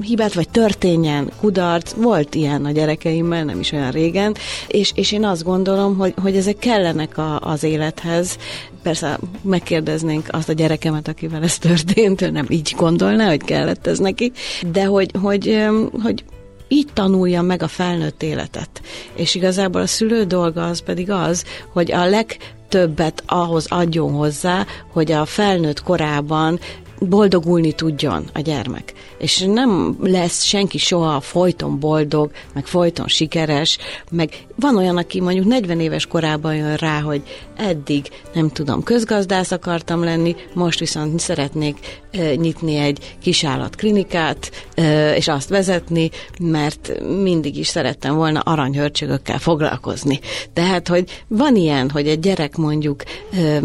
hibát, 0.00 0.34
vagy 0.34 0.48
történjen 0.48 1.30
kudarc. 1.40 1.92
Volt 1.92 2.34
ilyen 2.34 2.64
a 2.64 2.70
gyerekeimmel, 2.70 3.44
nem 3.44 3.60
is 3.60 3.72
olyan 3.72 3.90
régen, 3.90 4.34
és, 4.66 4.92
és 4.94 5.12
én 5.12 5.24
azt 5.24 5.44
gondolom, 5.44 5.96
hogy, 5.96 6.14
hogy 6.22 6.36
ezek 6.36 6.58
kellenek 6.58 7.18
a, 7.18 7.40
az 7.40 7.62
élethez. 7.62 8.38
Persze 8.82 9.18
megkérdeznénk 9.42 10.26
azt 10.30 10.48
a 10.48 10.52
gyerekemet, 10.52 11.08
akivel 11.08 11.42
ez 11.42 11.58
történt, 11.58 12.20
ő 12.20 12.30
nem 12.30 12.46
így 12.48 12.74
gondolná, 12.76 13.28
hogy 13.28 13.42
kellett 13.42 13.86
ez 13.86 13.98
neki, 13.98 14.32
de 14.72 14.84
hogy, 14.84 15.10
hogy, 15.20 15.66
hogy 16.02 16.24
így 16.68 16.88
tanulja 16.92 17.42
meg 17.42 17.62
a 17.62 17.68
felnőtt 17.68 18.22
életet. 18.22 18.80
És 19.14 19.34
igazából 19.34 19.80
a 19.80 19.86
szülő 19.86 20.24
dolga 20.24 20.66
az 20.66 20.82
pedig 20.82 21.10
az, 21.10 21.44
hogy 21.72 21.92
a 21.92 22.04
legtöbbet 22.04 23.22
ahhoz 23.26 23.66
adjon 23.68 24.12
hozzá, 24.12 24.66
hogy 24.92 25.12
a 25.12 25.24
felnőtt 25.24 25.82
korában 25.82 26.58
boldogulni 27.00 27.72
tudjon 27.72 28.30
a 28.32 28.40
gyermek. 28.40 28.92
És 29.18 29.38
nem 29.38 29.96
lesz 30.00 30.42
senki 30.42 30.78
soha 30.78 31.20
folyton 31.20 31.78
boldog, 31.78 32.30
meg 32.54 32.66
folyton 32.66 33.08
sikeres, 33.08 33.78
meg 34.10 34.46
van 34.60 34.76
olyan, 34.76 34.96
aki 34.96 35.20
mondjuk 35.20 35.46
40 35.46 35.80
éves 35.80 36.06
korában 36.06 36.54
jön 36.54 36.76
rá, 36.76 37.00
hogy 37.00 37.22
eddig, 37.56 38.08
nem 38.34 38.48
tudom, 38.48 38.82
közgazdász 38.82 39.50
akartam 39.50 40.04
lenni, 40.04 40.36
most 40.54 40.78
viszont 40.78 41.20
szeretnék 41.20 42.00
e, 42.10 42.34
nyitni 42.34 42.76
egy 42.76 43.16
kisállatklinikát, 43.22 44.50
e, 44.74 45.16
és 45.16 45.28
azt 45.28 45.48
vezetni, 45.48 46.10
mert 46.40 46.92
mindig 47.22 47.56
is 47.56 47.66
szerettem 47.66 48.14
volna 48.14 48.40
aranyhörcsögökkel 48.40 49.38
foglalkozni. 49.38 50.20
Tehát, 50.52 50.88
hogy 50.88 51.24
van 51.28 51.56
ilyen, 51.56 51.90
hogy 51.90 52.08
egy 52.08 52.20
gyerek 52.20 52.56
mondjuk 52.56 53.02
e, 53.32 53.60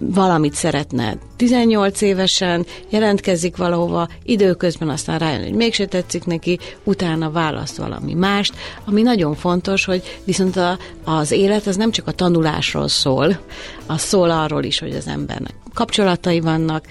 valamit 0.00 0.54
szeretne 0.54 1.16
18 1.36 2.00
évesen, 2.00 2.66
jelentkezik 2.88 3.56
valahova, 3.56 4.08
időközben 4.24 4.88
aztán 4.88 5.18
rájön, 5.18 5.42
hogy 5.42 5.52
mégse 5.52 5.86
tetszik 5.86 6.24
neki, 6.24 6.58
utána 6.84 7.30
választ 7.30 7.76
valami 7.76 8.14
mást, 8.14 8.54
ami 8.84 9.02
nagyon 9.02 9.34
fontos, 9.34 9.84
hogy 9.84 10.02
viszont 10.32 10.56
a, 10.56 10.78
az 11.04 11.30
élet 11.30 11.66
az 11.66 11.76
nem 11.76 11.90
csak 11.90 12.06
a 12.06 12.12
tanulásról 12.12 12.88
szól, 12.88 13.38
az 13.86 14.00
szól 14.00 14.30
arról 14.30 14.64
is, 14.64 14.78
hogy 14.78 14.96
az 14.96 15.06
embernek 15.06 15.54
kapcsolatai 15.74 16.40
vannak, 16.40 16.84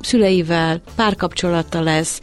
szüleivel, 0.00 0.80
párkapcsolata 0.94 1.80
lesz, 1.80 2.20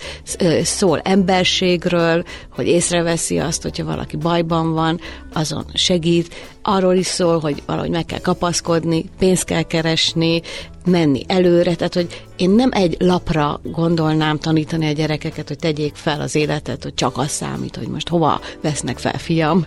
szól 0.63 0.99
emberségről, 0.99 2.23
hogy 2.49 2.67
észreveszi 2.67 3.39
azt, 3.39 3.62
hogyha 3.62 3.86
valaki 3.86 4.15
bajban 4.15 4.73
van, 4.73 4.99
azon 5.33 5.65
segít, 5.73 6.36
arról 6.62 6.95
is 6.95 7.05
szól, 7.05 7.39
hogy 7.39 7.63
valahogy 7.65 7.89
meg 7.89 8.05
kell 8.05 8.19
kapaszkodni, 8.19 9.05
pénzt 9.19 9.43
kell 9.43 9.62
keresni, 9.62 10.41
menni 10.86 11.23
előre, 11.27 11.75
tehát 11.75 11.93
hogy 11.93 12.23
én 12.36 12.49
nem 12.49 12.69
egy 12.73 12.95
lapra 12.99 13.59
gondolnám 13.63 14.38
tanítani 14.38 14.88
a 14.88 14.91
gyerekeket, 14.91 15.47
hogy 15.47 15.57
tegyék 15.57 15.95
fel 15.95 16.21
az 16.21 16.36
életet, 16.36 16.83
hogy 16.83 16.93
csak 16.93 17.17
az 17.17 17.29
számít, 17.29 17.75
hogy 17.75 17.88
most 17.88 18.09
hova 18.09 18.41
vesznek 18.62 18.97
fel 18.97 19.17
fiam, 19.17 19.65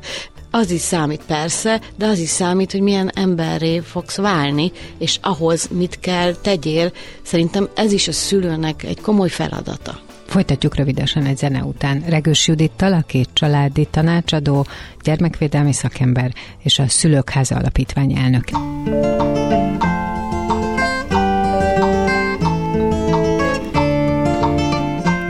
az 0.58 0.70
is 0.70 0.80
számít 0.80 1.22
persze, 1.26 1.80
de 1.96 2.06
az 2.06 2.18
is 2.18 2.28
számít, 2.28 2.72
hogy 2.72 2.80
milyen 2.80 3.10
emberré 3.14 3.78
fogsz 3.78 4.16
válni, 4.16 4.72
és 4.98 5.18
ahhoz 5.22 5.68
mit 5.72 5.98
kell 6.00 6.34
tegyél. 6.34 6.92
Szerintem 7.22 7.68
ez 7.74 7.92
is 7.92 8.08
a 8.08 8.12
szülőnek 8.12 8.82
egy 8.82 9.00
komoly 9.00 9.28
feladata. 9.28 9.98
Folytatjuk 10.26 10.76
rövidesen 10.76 11.24
egy 11.24 11.36
zene 11.36 11.62
után. 11.62 12.04
Regős 12.08 12.48
Judittal, 12.48 12.92
aki 12.92 13.26
családi 13.32 13.88
tanácsadó, 13.90 14.66
gyermekvédelmi 15.02 15.72
szakember 15.72 16.32
és 16.62 16.78
a 16.78 16.88
Szülőkháza 16.88 17.56
Alapítvány 17.56 18.16
elnöke. 18.16 18.58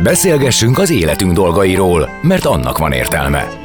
Beszélgessünk 0.02 0.78
az 0.78 0.90
életünk 0.90 1.32
dolgairól, 1.32 2.08
mert 2.22 2.44
annak 2.44 2.78
van 2.78 2.92
értelme. 2.92 3.64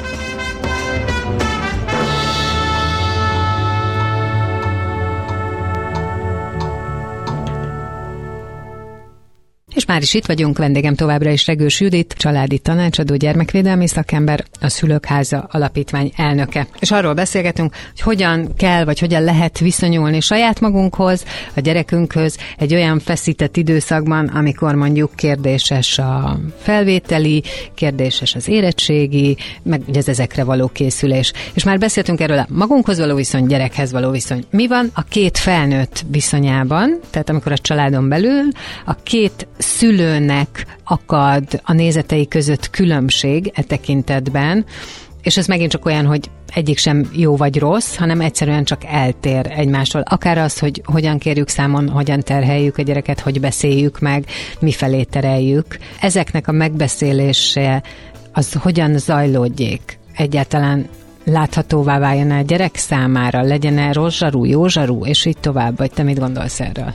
Már 9.91 10.01
is 10.01 10.13
itt 10.13 10.25
vagyunk, 10.25 10.57
vendégem 10.57 10.95
továbbra 10.95 11.29
is 11.29 11.47
Regős 11.47 11.79
Judit, 11.79 12.13
családi 12.17 12.57
tanácsadó, 12.57 13.15
gyermekvédelmi 13.15 13.87
szakember, 13.87 14.43
a 14.61 14.69
Szülőkháza 14.69 15.47
Alapítvány 15.51 16.11
elnöke. 16.15 16.67
És 16.79 16.91
arról 16.91 17.13
beszélgetünk, 17.13 17.73
hogy 17.89 18.01
hogyan 18.01 18.53
kell, 18.57 18.83
vagy 18.83 18.99
hogyan 18.99 19.23
lehet 19.23 19.59
viszonyulni 19.59 20.19
saját 20.19 20.59
magunkhoz, 20.59 21.25
a 21.55 21.59
gyerekünkhöz 21.59 22.37
egy 22.57 22.73
olyan 22.73 22.99
feszített 22.99 23.57
időszakban, 23.57 24.27
amikor 24.27 24.75
mondjuk 24.75 25.15
kérdéses 25.15 25.97
a 25.97 26.39
felvételi, 26.61 27.43
kérdéses 27.75 28.35
az 28.35 28.47
érettségi, 28.47 29.37
meg 29.63 29.81
ugye 29.87 29.99
az 29.99 30.09
ezekre 30.09 30.43
való 30.43 30.67
készülés. 30.67 31.33
És 31.53 31.63
már 31.63 31.77
beszéltünk 31.77 32.19
erről 32.19 32.39
a 32.39 32.47
magunkhoz 32.49 32.99
való 32.99 33.15
viszony, 33.15 33.45
gyerekhez 33.45 33.91
való 33.91 34.09
viszony. 34.11 34.43
Mi 34.49 34.67
van 34.67 34.89
a 34.93 35.03
két 35.03 35.37
felnőtt 35.37 36.05
viszonyában, 36.11 36.99
tehát 37.09 37.29
amikor 37.29 37.51
a 37.51 37.57
családon 37.57 38.09
belül 38.09 38.43
a 38.85 38.95
két 39.03 39.47
szülőnek 39.81 40.65
akad 40.83 41.43
a 41.63 41.73
nézetei 41.73 42.27
között 42.27 42.69
különbség 42.69 43.51
e 43.55 43.61
tekintetben, 43.61 44.65
és 45.21 45.37
ez 45.37 45.47
megint 45.47 45.71
csak 45.71 45.85
olyan, 45.85 46.05
hogy 46.05 46.29
egyik 46.53 46.77
sem 46.77 47.09
jó 47.13 47.35
vagy 47.35 47.59
rossz, 47.59 47.95
hanem 47.95 48.21
egyszerűen 48.21 48.63
csak 48.63 48.81
eltér 48.85 49.51
egymástól. 49.55 50.01
Akár 50.01 50.37
az, 50.37 50.59
hogy 50.59 50.81
hogyan 50.85 51.17
kérjük 51.17 51.47
számon, 51.47 51.89
hogyan 51.89 52.19
terheljük 52.19 52.77
a 52.77 52.81
gyereket, 52.81 53.19
hogy 53.19 53.39
beszéljük 53.39 53.99
meg, 53.99 54.25
mifelé 54.59 55.03
tereljük. 55.03 55.77
Ezeknek 56.01 56.47
a 56.47 56.51
megbeszélése 56.51 57.83
az 58.31 58.53
hogyan 58.53 58.97
zajlódjék? 58.97 59.99
Egyáltalán 60.15 60.87
láthatóvá 61.25 61.99
váljon 61.99 62.31
a 62.31 62.41
gyerek 62.41 62.75
számára, 62.75 63.41
legyen-e 63.41 63.93
rozsarú, 63.93 64.45
józsarú, 64.45 65.05
és 65.05 65.25
így 65.25 65.37
tovább, 65.37 65.77
vagy 65.77 65.91
te 65.91 66.03
mit 66.03 66.19
gondolsz 66.19 66.59
erről? 66.59 66.93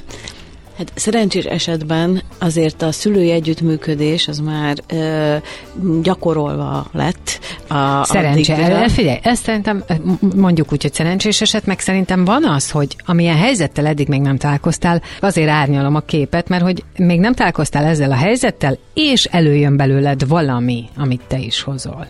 Hát 0.78 0.92
szerencsés 0.94 1.44
esetben 1.44 2.22
azért 2.38 2.82
a 2.82 2.92
szülői 2.92 3.30
együttműködés 3.30 4.28
az 4.28 4.38
már 4.38 4.76
ö, 4.88 5.36
gyakorolva 6.02 6.86
lett 6.92 7.38
A, 7.68 8.04
Szerencse. 8.04 8.54
addigra. 8.54 8.88
Figyelj, 8.88 9.18
ezt 9.22 9.44
szerintem 9.44 9.84
mondjuk 10.36 10.72
úgy, 10.72 10.82
hogy 10.82 10.94
szerencsés 10.94 11.40
eset, 11.40 11.66
meg 11.66 11.80
szerintem 11.80 12.24
van 12.24 12.44
az, 12.44 12.70
hogy 12.70 12.96
amilyen 13.04 13.36
helyzettel 13.36 13.86
eddig 13.86 14.08
még 14.08 14.20
nem 14.20 14.36
találkoztál, 14.36 15.02
azért 15.20 15.48
árnyalom 15.48 15.94
a 15.94 16.00
képet, 16.00 16.48
mert 16.48 16.62
hogy 16.62 16.84
még 16.96 17.20
nem 17.20 17.34
találkoztál 17.34 17.84
ezzel 17.84 18.10
a 18.10 18.16
helyzettel, 18.16 18.78
és 18.94 19.24
előjön 19.24 19.76
belőled 19.76 20.28
valami, 20.28 20.84
amit 20.96 21.22
te 21.28 21.38
is 21.38 21.62
hozol. 21.62 22.06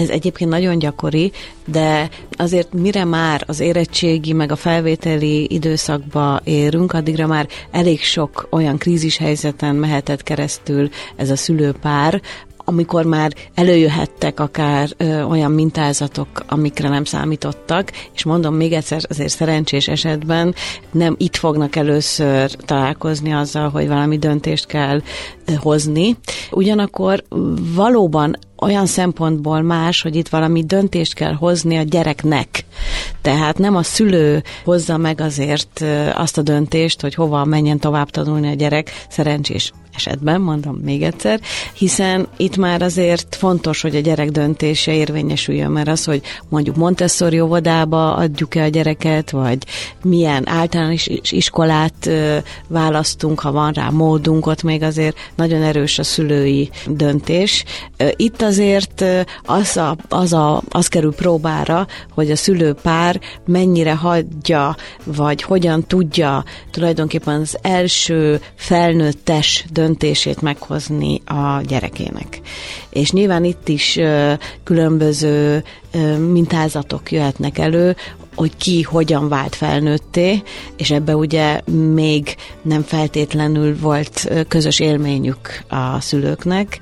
Ez 0.00 0.08
egyébként 0.08 0.50
nagyon 0.50 0.78
gyakori, 0.78 1.32
de 1.66 2.08
azért 2.30 2.72
mire 2.72 3.04
már 3.04 3.44
az 3.46 3.60
érettségi 3.60 4.32
meg 4.32 4.52
a 4.52 4.56
felvételi 4.56 5.52
időszakba 5.52 6.40
érünk, 6.44 6.92
addigra 6.92 7.26
már 7.26 7.48
elég 7.70 8.00
sok 8.02 8.48
olyan 8.50 8.78
krízis 8.78 9.16
helyzeten 9.16 9.74
mehetett 9.74 10.22
keresztül 10.22 10.88
ez 11.16 11.30
a 11.30 11.36
szülőpár, 11.36 12.20
amikor 12.70 13.04
már 13.04 13.32
előjöhettek 13.54 14.40
akár 14.40 14.88
ö, 14.96 15.22
olyan 15.22 15.50
mintázatok, 15.50 16.28
amikre 16.48 16.88
nem 16.88 17.04
számítottak, 17.04 17.92
és 18.14 18.24
mondom 18.24 18.54
még 18.54 18.72
egyszer, 18.72 19.00
azért 19.08 19.28
szerencsés 19.28 19.88
esetben 19.88 20.54
nem 20.92 21.14
itt 21.18 21.36
fognak 21.36 21.76
először 21.76 22.50
találkozni 22.50 23.32
azzal, 23.32 23.68
hogy 23.68 23.88
valami 23.88 24.18
döntést 24.18 24.66
kell 24.66 25.02
ö, 25.46 25.52
hozni. 25.52 26.16
Ugyanakkor 26.50 27.24
valóban 27.74 28.36
olyan 28.60 28.86
szempontból 28.86 29.62
más, 29.62 30.02
hogy 30.02 30.16
itt 30.16 30.28
valami 30.28 30.64
döntést 30.64 31.14
kell 31.14 31.32
hozni 31.32 31.76
a 31.76 31.82
gyereknek. 31.82 32.64
Tehát 33.22 33.58
nem 33.58 33.76
a 33.76 33.82
szülő 33.82 34.42
hozza 34.64 34.96
meg 34.96 35.20
azért 35.20 35.84
azt 36.14 36.38
a 36.38 36.42
döntést, 36.42 37.00
hogy 37.00 37.14
hova 37.14 37.44
menjen 37.44 37.78
tovább 37.78 38.10
tanulni 38.10 38.48
a 38.48 38.54
gyerek, 38.54 39.04
szerencsés 39.08 39.72
esetben, 39.94 40.40
mondom 40.40 40.76
még 40.84 41.02
egyszer, 41.02 41.40
hiszen 41.74 42.28
itt 42.36 42.56
már 42.56 42.82
azért 42.82 43.36
fontos, 43.36 43.80
hogy 43.80 43.96
a 43.96 44.00
gyerek 44.00 44.30
döntése 44.30 44.94
érvényesüljön, 44.94 45.70
mert 45.70 45.88
az, 45.88 46.04
hogy 46.04 46.22
mondjuk 46.48 46.76
Montessori 46.76 47.40
óvodába 47.40 48.14
adjuk-e 48.14 48.62
a 48.62 48.68
gyereket, 48.68 49.30
vagy 49.30 49.58
milyen 50.02 50.48
általános 50.48 51.08
iskolát 51.22 52.10
választunk, 52.68 53.40
ha 53.40 53.52
van 53.52 53.72
rá 53.72 53.88
módunk, 53.88 54.46
ott 54.46 54.62
még 54.62 54.82
azért 54.82 55.16
nagyon 55.34 55.62
erős 55.62 55.98
a 55.98 56.02
szülői 56.02 56.70
döntés. 56.86 57.64
Itt 58.16 58.42
azért 58.50 59.04
az, 59.44 59.76
a, 59.76 59.96
az, 60.08 60.32
a, 60.32 60.62
az 60.68 60.86
kerül 60.86 61.14
próbára, 61.14 61.86
hogy 62.14 62.30
a 62.30 62.36
szülőpár 62.36 63.20
mennyire 63.46 63.94
hagyja, 63.94 64.76
vagy 65.04 65.42
hogyan 65.42 65.84
tudja 65.86 66.44
tulajdonképpen 66.70 67.40
az 67.40 67.58
első 67.62 68.40
felnőttes 68.54 69.64
döntését 69.72 70.42
meghozni 70.42 71.22
a 71.26 71.60
gyerekének. 71.66 72.40
És 72.90 73.10
nyilván 73.10 73.44
itt 73.44 73.68
is 73.68 73.98
különböző 74.64 75.64
mintázatok 76.32 77.12
jöhetnek 77.12 77.58
elő, 77.58 77.96
hogy 78.34 78.56
ki 78.56 78.82
hogyan 78.82 79.28
vált 79.28 79.54
felnőtté, 79.54 80.42
és 80.76 80.90
ebbe 80.90 81.16
ugye 81.16 81.60
még 81.94 82.36
nem 82.62 82.82
feltétlenül 82.82 83.78
volt 83.78 84.30
közös 84.48 84.80
élményük 84.80 85.64
a 85.68 86.00
szülőknek. 86.00 86.78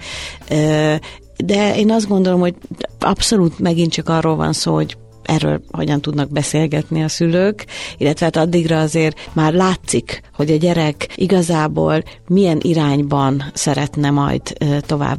De 1.44 1.76
én 1.76 1.90
azt 1.90 2.08
gondolom, 2.08 2.40
hogy 2.40 2.54
abszolút 2.98 3.58
megint 3.58 3.92
csak 3.92 4.08
arról 4.08 4.36
van 4.36 4.52
szó, 4.52 4.74
hogy 4.74 4.96
erről 5.28 5.60
hogyan 5.70 6.00
tudnak 6.00 6.30
beszélgetni 6.30 7.02
a 7.02 7.08
szülők, 7.08 7.66
illetve 7.98 8.24
hát 8.24 8.36
addigra 8.36 8.80
azért 8.80 9.30
már 9.32 9.52
látszik, 9.52 10.20
hogy 10.34 10.50
a 10.50 10.56
gyerek 10.56 11.08
igazából 11.14 12.02
milyen 12.28 12.58
irányban 12.62 13.44
szeretne 13.54 14.10
majd 14.10 14.40
tovább 14.80 15.18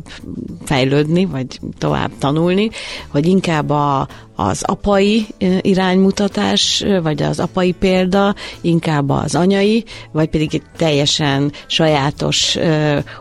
fejlődni, 0.63 1.25
vagy 1.25 1.59
tovább 1.77 2.11
tanulni, 2.17 2.69
hogy 3.07 3.25
inkább 3.27 3.69
a, 3.69 4.07
az 4.39 4.63
apai 4.63 5.27
iránymutatás, 5.61 6.85
vagy 7.03 7.21
az 7.23 7.39
apai 7.39 7.71
példa, 7.71 8.35
inkább 8.61 9.09
az 9.09 9.35
anyai, 9.35 9.83
vagy 10.11 10.29
pedig 10.29 10.55
egy 10.55 10.61
teljesen 10.77 11.51
sajátos 11.67 12.57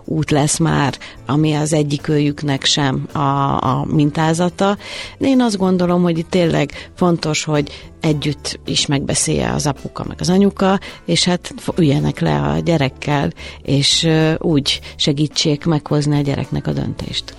út 0.05 0.31
lesz 0.31 0.59
már, 0.59 0.99
ami 1.27 1.55
az 1.55 1.73
egyik 1.73 2.09
őjüknek 2.09 2.65
sem 2.65 3.09
a, 3.13 3.19
a 3.19 3.85
mintázata. 3.87 4.77
De 5.19 5.27
én 5.27 5.41
azt 5.41 5.57
gondolom, 5.57 6.03
hogy 6.03 6.19
itt 6.19 6.31
tényleg 6.31 6.91
fontos, 6.95 7.45
hogy 7.45 7.91
együtt 8.01 8.61
is 8.65 8.87
megbeszélje 8.87 9.53
az 9.53 9.67
apuka 9.67 10.05
meg 10.09 10.17
az 10.21 10.29
anyuka, 10.29 10.79
és 11.05 11.25
hát 11.25 11.55
üljenek 11.77 12.21
le 12.21 12.41
a 12.41 12.59
gyerekkel, 12.59 13.33
és 13.63 14.09
úgy 14.39 14.81
segítsék 14.97 15.65
meghozni 15.65 16.19
a 16.19 16.23
gyereknek 16.23 16.67
a 16.67 16.73
döntést. 16.73 17.35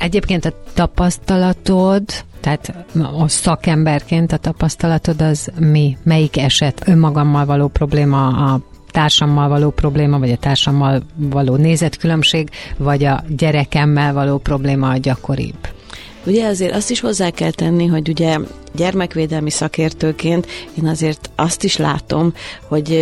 Egyébként 0.00 0.44
a 0.44 0.52
tapasztalatod, 0.74 2.02
tehát 2.40 2.74
a 3.18 3.28
szakemberként 3.28 4.32
a 4.32 4.36
tapasztalatod 4.36 5.22
az 5.22 5.50
mi? 5.58 5.96
Melyik 6.02 6.36
eset? 6.36 6.82
Önmagammal 6.86 7.44
való 7.44 7.68
probléma, 7.68 8.26
a 8.26 8.60
társammal 8.90 9.48
való 9.48 9.70
probléma, 9.70 10.18
vagy 10.18 10.30
a 10.30 10.36
társammal 10.36 11.02
való 11.16 11.56
nézetkülönbség, 11.56 12.50
vagy 12.76 13.04
a 13.04 13.24
gyerekemmel 13.28 14.12
való 14.12 14.38
probléma 14.38 14.88
a 14.88 14.96
gyakoribb? 14.96 15.68
Ugye 16.26 16.46
azért 16.46 16.74
azt 16.74 16.90
is 16.90 17.00
hozzá 17.00 17.30
kell 17.30 17.50
tenni, 17.50 17.86
hogy 17.86 18.08
ugye 18.08 18.38
gyermekvédelmi 18.74 19.50
szakértőként 19.50 20.46
én 20.78 20.86
azért 20.86 21.30
azt 21.36 21.64
is 21.64 21.76
látom, 21.76 22.32
hogy 22.68 22.92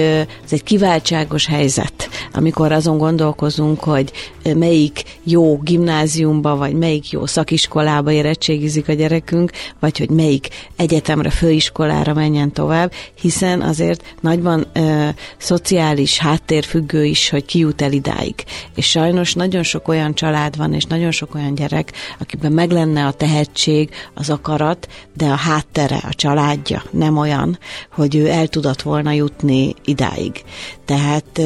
ez 0.44 0.52
egy 0.52 0.62
kiváltságos 0.62 1.46
helyzet, 1.46 2.08
amikor 2.32 2.72
azon 2.72 2.98
gondolkozunk, 2.98 3.80
hogy 3.80 4.12
melyik 4.54 5.02
jó 5.22 5.58
gimnáziumba, 5.58 6.56
vagy 6.56 6.74
melyik 6.74 7.10
jó 7.10 7.26
szakiskolába 7.26 8.10
érettségizik 8.10 8.88
a 8.88 8.92
gyerekünk, 8.92 9.50
vagy 9.80 9.98
hogy 9.98 10.10
melyik 10.10 10.48
egyetemre, 10.76 11.30
főiskolára 11.30 12.14
menjen 12.14 12.52
tovább, 12.52 12.92
hiszen 13.20 13.60
azért 13.60 14.14
nagyban 14.20 14.66
ö, 14.72 15.08
szociális 15.36 16.18
háttérfüggő 16.18 17.04
is, 17.04 17.30
hogy 17.30 17.44
ki 17.44 17.58
jut 17.58 17.82
el 17.82 17.92
idáig. 17.92 18.34
És 18.74 18.86
sajnos 18.88 19.34
nagyon 19.34 19.62
sok 19.62 19.88
olyan 19.88 20.14
család 20.14 20.56
van, 20.56 20.74
és 20.74 20.84
nagyon 20.84 21.10
sok 21.10 21.34
olyan 21.34 21.54
gyerek, 21.54 21.92
akiben 22.18 22.52
meg 22.52 22.70
lenne 22.70 23.06
a 23.06 23.12
tehetség, 23.12 23.90
az 24.14 24.30
akarat, 24.30 24.88
de 25.16 25.26
a 25.26 25.34
háttere, 25.58 26.00
a 26.02 26.14
családja 26.14 26.82
nem 26.90 27.16
olyan, 27.16 27.58
hogy 27.92 28.16
ő 28.16 28.28
el 28.28 28.48
tudott 28.48 28.82
volna 28.82 29.12
jutni 29.12 29.74
idáig. 29.84 30.44
Tehát 30.88 31.40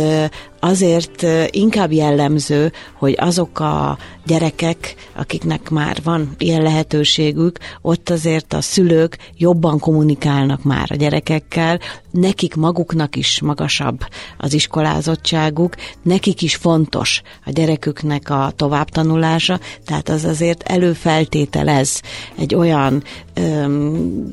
azért 0.61 1.27
inkább 1.51 1.93
jellemző, 1.93 2.73
hogy 2.99 3.15
azok 3.19 3.61
a 3.61 3.99
gyerekek, 4.27 4.95
akiknek 5.17 5.71
már 5.71 5.99
van 6.05 6.35
ilyen 6.39 6.63
lehetőségük, 6.63 7.59
ott 7.81 8.11
azért 8.11 8.53
a 8.53 8.61
szülők 8.61 9.19
jobban 9.37 9.79
kommunikálnak 9.79 10.63
már 10.63 10.87
a 10.91 10.95
gyerekekkel, 10.95 11.81
nekik 12.11 12.55
maguknak 12.55 13.17
is 13.17 13.41
magasabb 13.41 14.01
az 14.39 14.53
iskolázottságuk, 14.53 15.75
nekik 16.03 16.43
is 16.43 16.57
fontos 16.57 17.23
a 17.45 17.51
gyereküknek 17.51 18.31
a 18.31 18.53
továbbtanulása, 18.57 19.61
tehát 19.85 20.09
az 20.09 20.25
azért 20.25 20.63
előfeltételez 20.63 22.01
egy 22.39 22.55
olyan 22.55 23.03
öm, 23.35 24.33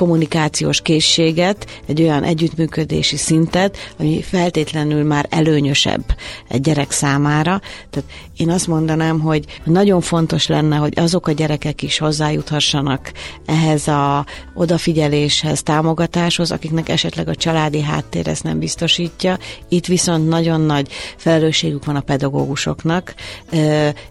kommunikációs 0.00 0.80
készséget, 0.80 1.66
egy 1.86 2.02
olyan 2.02 2.22
együttműködési 2.22 3.16
szintet, 3.16 3.76
ami 3.98 4.22
feltétlenül 4.22 5.04
már 5.04 5.26
előnyösebb 5.30 6.04
egy 6.48 6.60
gyerek 6.60 6.90
számára. 6.90 7.60
Tehát 7.90 8.10
én 8.36 8.50
azt 8.50 8.66
mondanám, 8.66 9.20
hogy 9.20 9.44
nagyon 9.64 10.00
fontos 10.00 10.46
lenne, 10.46 10.76
hogy 10.76 10.92
azok 10.96 11.26
a 11.26 11.32
gyerekek 11.32 11.82
is 11.82 11.98
hozzájuthassanak 11.98 13.12
ehhez 13.46 13.88
a 13.88 14.26
odafigyeléshez, 14.54 15.62
támogatáshoz, 15.62 16.50
akiknek 16.50 16.88
esetleg 16.88 17.28
a 17.28 17.34
családi 17.34 17.80
háttér 17.80 18.28
ezt 18.28 18.42
nem 18.42 18.58
biztosítja. 18.58 19.38
Itt 19.68 19.86
viszont 19.86 20.28
nagyon 20.28 20.60
nagy 20.60 20.88
felelősségük 21.16 21.84
van 21.84 21.96
a 21.96 22.00
pedagógusoknak, 22.00 23.14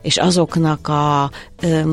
és 0.02 0.17
azoknak 0.17 0.88
a 0.88 1.32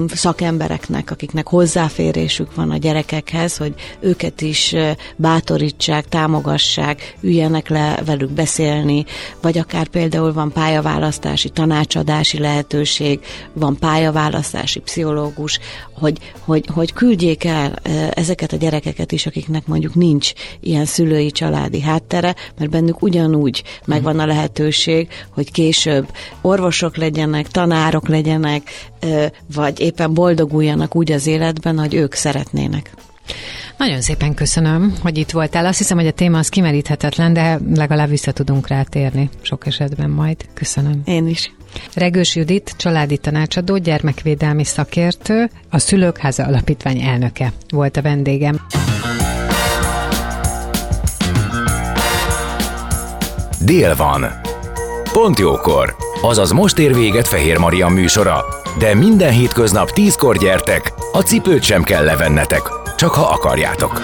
szakembereknek, 0.08 1.10
akiknek 1.10 1.48
hozzáférésük 1.48 2.54
van 2.54 2.70
a 2.70 2.76
gyerekekhez, 2.76 3.56
hogy 3.56 3.74
őket 4.00 4.40
is 4.40 4.74
bátorítsák, 5.16 6.08
támogassák, 6.08 7.16
üljenek 7.20 7.68
le 7.68 8.00
velük 8.06 8.30
beszélni, 8.30 9.04
vagy 9.40 9.58
akár 9.58 9.88
például 9.88 10.32
van 10.32 10.52
pályaválasztási, 10.52 11.48
tanácsadási 11.48 12.38
lehetőség, 12.38 13.20
van 13.52 13.76
pályaválasztási 13.78 14.80
pszichológus, 14.80 15.58
hogy, 15.92 16.18
hogy, 16.40 16.64
hogy 16.72 16.92
küldjék 16.92 17.44
el 17.44 17.74
ezeket 18.10 18.52
a 18.52 18.56
gyerekeket 18.56 19.12
is, 19.12 19.26
akiknek 19.26 19.66
mondjuk 19.66 19.94
nincs 19.94 20.32
ilyen 20.60 20.84
szülői 20.84 21.30
családi 21.30 21.80
háttere, 21.80 22.34
mert 22.58 22.70
bennük 22.70 23.02
ugyanúgy 23.02 23.62
megvan 23.84 24.18
a 24.18 24.26
lehetőség, 24.26 25.08
hogy 25.30 25.50
később 25.50 26.06
orvosok 26.40 26.96
legyenek, 26.96 27.48
tanárok 27.48 28.08
legyenek, 28.08 28.90
vagy 29.54 29.80
éppen 29.80 30.14
boldoguljanak 30.14 30.96
úgy 30.96 31.12
az 31.12 31.26
életben, 31.26 31.78
hogy 31.78 31.94
ők 31.94 32.14
szeretnének. 32.14 32.90
Nagyon 33.76 34.00
szépen 34.00 34.34
köszönöm, 34.34 34.94
hogy 35.02 35.18
itt 35.18 35.30
voltál. 35.30 35.66
Azt 35.66 35.78
hiszem, 35.78 35.96
hogy 35.96 36.06
a 36.06 36.12
téma 36.12 36.38
az 36.38 36.48
kimeríthetetlen, 36.48 37.32
de 37.32 37.58
legalább 37.74 38.08
vissza 38.08 38.32
tudunk 38.32 38.68
rátérni 38.68 39.30
sok 39.40 39.66
esetben 39.66 40.10
majd. 40.10 40.36
Köszönöm. 40.54 41.02
Én 41.04 41.26
is. 41.26 41.52
Regős 41.94 42.36
Judit, 42.36 42.74
családi 42.76 43.18
tanácsadó, 43.18 43.76
gyermekvédelmi 43.76 44.64
szakértő, 44.64 45.50
a 45.70 45.78
Szülőkháza 45.78 46.44
Alapítvány 46.44 47.00
elnöke 47.00 47.52
volt 47.68 47.96
a 47.96 48.02
vendégem. 48.02 48.60
Dél 53.64 53.96
van. 53.96 54.26
Pont 55.12 55.38
jókor. 55.38 55.96
Azaz 56.22 56.50
most 56.50 56.78
ér 56.78 56.94
véget 56.94 57.28
Fehér 57.28 57.58
Maria 57.58 57.88
műsora. 57.88 58.44
De 58.78 58.94
minden 58.94 59.32
hétköznap 59.32 59.90
tízkor 59.90 60.38
gyertek, 60.38 60.92
a 61.12 61.20
cipőt 61.20 61.62
sem 61.62 61.82
kell 61.82 62.04
levennetek, 62.04 62.62
csak 62.96 63.14
ha 63.14 63.28
akarjátok. 63.28 64.02